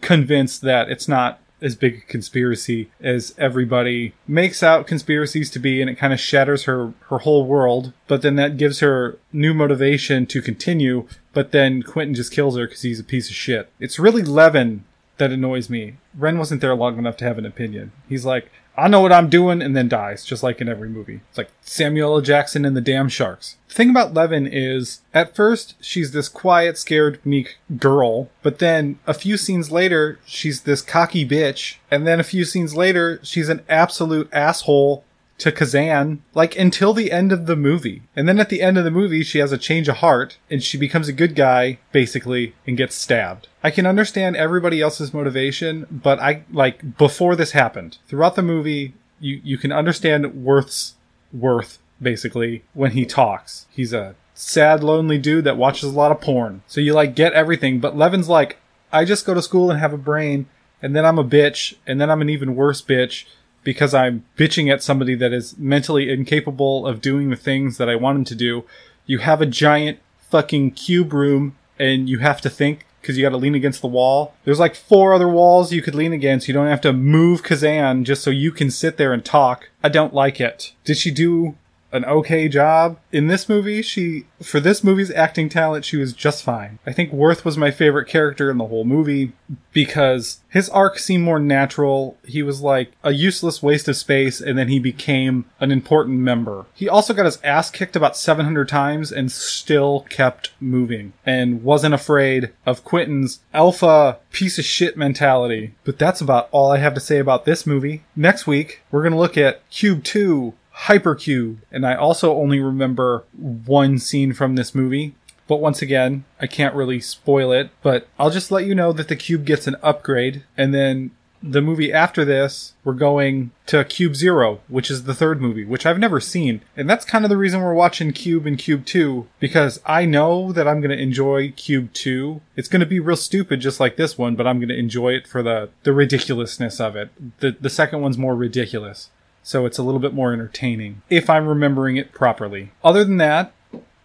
convinced 0.00 0.62
that 0.62 0.88
it's 0.88 1.08
not 1.08 1.40
as 1.60 1.74
big 1.74 1.96
a 1.96 2.00
conspiracy 2.12 2.90
as 3.00 3.34
everybody 3.38 4.12
makes 4.28 4.62
out 4.62 4.86
conspiracies 4.86 5.50
to 5.50 5.58
be, 5.58 5.80
and 5.80 5.88
it 5.88 5.96
kind 5.96 6.12
of 6.12 6.20
shatters 6.20 6.64
her, 6.64 6.92
her 7.08 7.18
whole 7.18 7.46
world. 7.46 7.92
But 8.06 8.22
then 8.22 8.36
that 8.36 8.56
gives 8.56 8.80
her 8.80 9.18
new 9.32 9.54
motivation 9.54 10.26
to 10.26 10.42
continue, 10.42 11.08
but 11.36 11.52
then 11.52 11.82
Quentin 11.82 12.14
just 12.14 12.32
kills 12.32 12.56
her 12.56 12.66
because 12.66 12.80
he's 12.80 12.98
a 12.98 13.04
piece 13.04 13.28
of 13.28 13.36
shit. 13.36 13.68
It's 13.78 13.98
really 13.98 14.22
Leaven 14.22 14.84
that 15.18 15.30
annoys 15.30 15.68
me. 15.68 15.98
Rennes 16.16 16.38
wasn't 16.38 16.62
there 16.62 16.74
long 16.74 16.96
enough 16.96 17.18
to 17.18 17.26
have 17.26 17.36
an 17.36 17.44
opinion. 17.44 17.92
He's 18.08 18.24
like, 18.24 18.50
I 18.74 18.88
know 18.88 19.02
what 19.02 19.12
I'm 19.12 19.28
doing, 19.28 19.60
and 19.60 19.76
then 19.76 19.86
dies, 19.86 20.24
just 20.24 20.42
like 20.42 20.62
in 20.62 20.68
every 20.68 20.88
movie. 20.88 21.20
It's 21.28 21.36
like 21.36 21.50
Samuel 21.60 22.14
L. 22.14 22.20
Jackson 22.22 22.64
and 22.64 22.74
the 22.74 22.80
Damn 22.80 23.10
Sharks. 23.10 23.56
The 23.68 23.74
thing 23.74 23.90
about 23.90 24.14
Leaven 24.14 24.48
is, 24.50 25.02
at 25.12 25.36
first, 25.36 25.74
she's 25.78 26.12
this 26.12 26.30
quiet, 26.30 26.78
scared, 26.78 27.20
meek 27.22 27.58
girl, 27.76 28.30
but 28.42 28.58
then 28.58 28.98
a 29.06 29.12
few 29.12 29.36
scenes 29.36 29.70
later, 29.70 30.18
she's 30.24 30.62
this 30.62 30.80
cocky 30.80 31.28
bitch, 31.28 31.76
and 31.90 32.06
then 32.06 32.18
a 32.18 32.24
few 32.24 32.46
scenes 32.46 32.74
later, 32.74 33.20
she's 33.22 33.50
an 33.50 33.60
absolute 33.68 34.30
asshole 34.32 35.04
to 35.38 35.52
Kazan, 35.52 36.22
like 36.34 36.56
until 36.56 36.92
the 36.94 37.12
end 37.12 37.30
of 37.30 37.46
the 37.46 37.56
movie. 37.56 38.02
And 38.14 38.28
then 38.28 38.40
at 38.40 38.48
the 38.48 38.62
end 38.62 38.78
of 38.78 38.84
the 38.84 38.90
movie, 38.90 39.22
she 39.22 39.38
has 39.38 39.52
a 39.52 39.58
change 39.58 39.88
of 39.88 39.96
heart 39.96 40.38
and 40.50 40.62
she 40.62 40.78
becomes 40.78 41.08
a 41.08 41.12
good 41.12 41.34
guy, 41.34 41.78
basically, 41.92 42.54
and 42.66 42.76
gets 42.76 42.94
stabbed. 42.94 43.48
I 43.62 43.70
can 43.70 43.86
understand 43.86 44.36
everybody 44.36 44.80
else's 44.80 45.12
motivation, 45.12 45.86
but 45.90 46.18
I, 46.20 46.44
like, 46.50 46.96
before 46.96 47.36
this 47.36 47.52
happened, 47.52 47.98
throughout 48.08 48.34
the 48.34 48.42
movie, 48.42 48.94
you, 49.20 49.40
you 49.44 49.58
can 49.58 49.72
understand 49.72 50.42
Worth's 50.44 50.94
worth, 51.32 51.78
basically, 52.00 52.64
when 52.72 52.92
he 52.92 53.04
talks. 53.04 53.66
He's 53.70 53.92
a 53.92 54.14
sad, 54.34 54.82
lonely 54.84 55.18
dude 55.18 55.44
that 55.44 55.56
watches 55.56 55.90
a 55.90 55.96
lot 55.96 56.12
of 56.12 56.20
porn. 56.20 56.62
So 56.66 56.80
you, 56.80 56.94
like, 56.94 57.14
get 57.14 57.32
everything, 57.32 57.80
but 57.80 57.96
Leaven's 57.96 58.28
like, 58.28 58.58
I 58.92 59.04
just 59.04 59.26
go 59.26 59.34
to 59.34 59.42
school 59.42 59.70
and 59.70 59.80
have 59.80 59.92
a 59.92 59.98
brain, 59.98 60.46
and 60.80 60.94
then 60.94 61.04
I'm 61.04 61.18
a 61.18 61.24
bitch, 61.24 61.74
and 61.86 62.00
then 62.00 62.10
I'm 62.10 62.22
an 62.22 62.30
even 62.30 62.54
worse 62.54 62.80
bitch, 62.80 63.26
because 63.66 63.94
I'm 63.94 64.24
bitching 64.38 64.72
at 64.72 64.80
somebody 64.80 65.16
that 65.16 65.32
is 65.32 65.58
mentally 65.58 66.08
incapable 66.08 66.86
of 66.86 67.00
doing 67.00 67.30
the 67.30 67.36
things 67.36 67.78
that 67.78 67.88
I 67.88 67.96
want 67.96 68.16
him 68.16 68.24
to 68.26 68.36
do. 68.36 68.64
You 69.06 69.18
have 69.18 69.42
a 69.42 69.46
giant 69.46 69.98
fucking 70.30 70.70
cube 70.70 71.12
room 71.12 71.56
and 71.76 72.08
you 72.08 72.20
have 72.20 72.40
to 72.42 72.48
think 72.48 72.86
because 73.00 73.18
you 73.18 73.24
got 73.24 73.30
to 73.30 73.36
lean 73.36 73.56
against 73.56 73.80
the 73.80 73.88
wall. 73.88 74.34
There's 74.44 74.60
like 74.60 74.76
four 74.76 75.14
other 75.14 75.28
walls 75.28 75.72
you 75.72 75.82
could 75.82 75.96
lean 75.96 76.12
against. 76.12 76.46
You 76.46 76.54
don't 76.54 76.68
have 76.68 76.80
to 76.82 76.92
move 76.92 77.42
Kazan 77.42 78.04
just 78.04 78.22
so 78.22 78.30
you 78.30 78.52
can 78.52 78.70
sit 78.70 78.98
there 78.98 79.12
and 79.12 79.24
talk. 79.24 79.68
I 79.82 79.88
don't 79.88 80.14
like 80.14 80.40
it. 80.40 80.72
Did 80.84 80.96
she 80.96 81.10
do 81.10 81.56
an 81.92 82.04
okay 82.04 82.48
job. 82.48 82.98
In 83.12 83.28
this 83.28 83.48
movie, 83.48 83.82
she, 83.82 84.26
for 84.42 84.60
this 84.60 84.84
movie's 84.84 85.10
acting 85.10 85.48
talent, 85.48 85.84
she 85.84 85.96
was 85.96 86.12
just 86.12 86.42
fine. 86.42 86.78
I 86.86 86.92
think 86.92 87.12
Worth 87.12 87.44
was 87.44 87.56
my 87.56 87.70
favorite 87.70 88.06
character 88.06 88.50
in 88.50 88.58
the 88.58 88.66
whole 88.66 88.84
movie 88.84 89.32
because 89.72 90.40
his 90.48 90.68
arc 90.70 90.98
seemed 90.98 91.24
more 91.24 91.38
natural. 91.38 92.16
He 92.24 92.42
was 92.42 92.60
like 92.60 92.92
a 93.02 93.12
useless 93.12 93.62
waste 93.62 93.88
of 93.88 93.96
space 93.96 94.40
and 94.40 94.58
then 94.58 94.68
he 94.68 94.78
became 94.78 95.44
an 95.60 95.70
important 95.70 96.18
member. 96.18 96.66
He 96.74 96.88
also 96.88 97.14
got 97.14 97.26
his 97.26 97.40
ass 97.42 97.70
kicked 97.70 97.96
about 97.96 98.16
700 98.16 98.68
times 98.68 99.12
and 99.12 99.30
still 99.30 100.06
kept 100.08 100.52
moving 100.60 101.12
and 101.24 101.62
wasn't 101.62 101.94
afraid 101.94 102.52
of 102.64 102.84
Quentin's 102.84 103.40
alpha 103.52 104.18
piece 104.32 104.58
of 104.58 104.64
shit 104.64 104.96
mentality. 104.96 105.74
But 105.84 105.98
that's 105.98 106.20
about 106.20 106.48
all 106.52 106.72
I 106.72 106.78
have 106.78 106.94
to 106.94 107.00
say 107.00 107.18
about 107.18 107.44
this 107.44 107.66
movie. 107.66 108.04
Next 108.14 108.46
week, 108.46 108.82
we're 108.90 109.02
going 109.02 109.12
to 109.12 109.18
look 109.18 109.38
at 109.38 109.68
Cube 109.70 110.04
2 110.04 110.54
Hypercube. 110.82 111.58
And 111.70 111.86
I 111.86 111.94
also 111.94 112.34
only 112.34 112.60
remember 112.60 113.24
one 113.32 113.98
scene 113.98 114.32
from 114.32 114.54
this 114.54 114.74
movie. 114.74 115.14
But 115.48 115.60
once 115.60 115.80
again, 115.80 116.24
I 116.40 116.46
can't 116.46 116.74
really 116.74 117.00
spoil 117.00 117.52
it, 117.52 117.70
but 117.80 118.08
I'll 118.18 118.30
just 118.30 118.50
let 118.50 118.66
you 118.66 118.74
know 118.74 118.92
that 118.92 119.08
the 119.08 119.14
cube 119.14 119.44
gets 119.44 119.68
an 119.68 119.76
upgrade. 119.80 120.42
And 120.56 120.74
then 120.74 121.12
the 121.42 121.62
movie 121.62 121.92
after 121.92 122.24
this, 122.24 122.74
we're 122.82 122.94
going 122.94 123.52
to 123.66 123.84
Cube 123.84 124.16
Zero, 124.16 124.60
which 124.68 124.90
is 124.90 125.04
the 125.04 125.14
third 125.14 125.40
movie, 125.40 125.64
which 125.64 125.86
I've 125.86 125.98
never 125.98 126.18
seen. 126.20 126.62
And 126.76 126.88
that's 126.90 127.04
kind 127.04 127.24
of 127.24 127.28
the 127.28 127.36
reason 127.36 127.60
we're 127.60 127.74
watching 127.74 128.12
Cube 128.12 128.46
and 128.46 128.58
Cube 128.58 128.84
2, 128.84 129.26
because 129.38 129.80
I 129.86 130.04
know 130.04 130.52
that 130.52 130.66
I'm 130.66 130.80
going 130.80 130.96
to 130.96 131.02
enjoy 131.02 131.52
Cube 131.52 131.92
2. 131.92 132.40
It's 132.56 132.68
going 132.68 132.80
to 132.80 132.86
be 132.86 133.00
real 133.00 133.16
stupid 133.16 133.60
just 133.60 133.78
like 133.78 133.96
this 133.96 134.18
one, 134.18 134.34
but 134.34 134.46
I'm 134.46 134.58
going 134.58 134.68
to 134.68 134.78
enjoy 134.78 135.10
it 135.10 135.26
for 135.26 135.42
the, 135.42 135.70
the 135.84 135.92
ridiculousness 135.92 136.80
of 136.80 136.96
it. 136.96 137.10
The, 137.40 137.56
the 137.60 137.70
second 137.70 138.00
one's 138.00 138.18
more 138.18 138.34
ridiculous 138.34 139.10
so 139.46 139.64
it's 139.64 139.78
a 139.78 139.82
little 139.84 140.00
bit 140.00 140.12
more 140.12 140.32
entertaining 140.32 141.02
if 141.08 141.30
I'm 141.30 141.46
remembering 141.46 141.96
it 141.96 142.12
properly. 142.12 142.72
Other 142.82 143.04
than 143.04 143.18
that, 143.18 143.52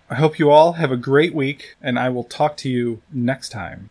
I 0.07 0.15
hope 0.15 0.37
you 0.37 0.51
all 0.51 0.73
have 0.73 0.91
a 0.91 0.97
great 0.97 1.33
week, 1.33 1.77
and 1.81 1.97
I 1.97 2.09
will 2.09 2.25
talk 2.25 2.57
to 2.57 2.69
you 2.69 3.01
next 3.11 3.49
time. 3.49 3.89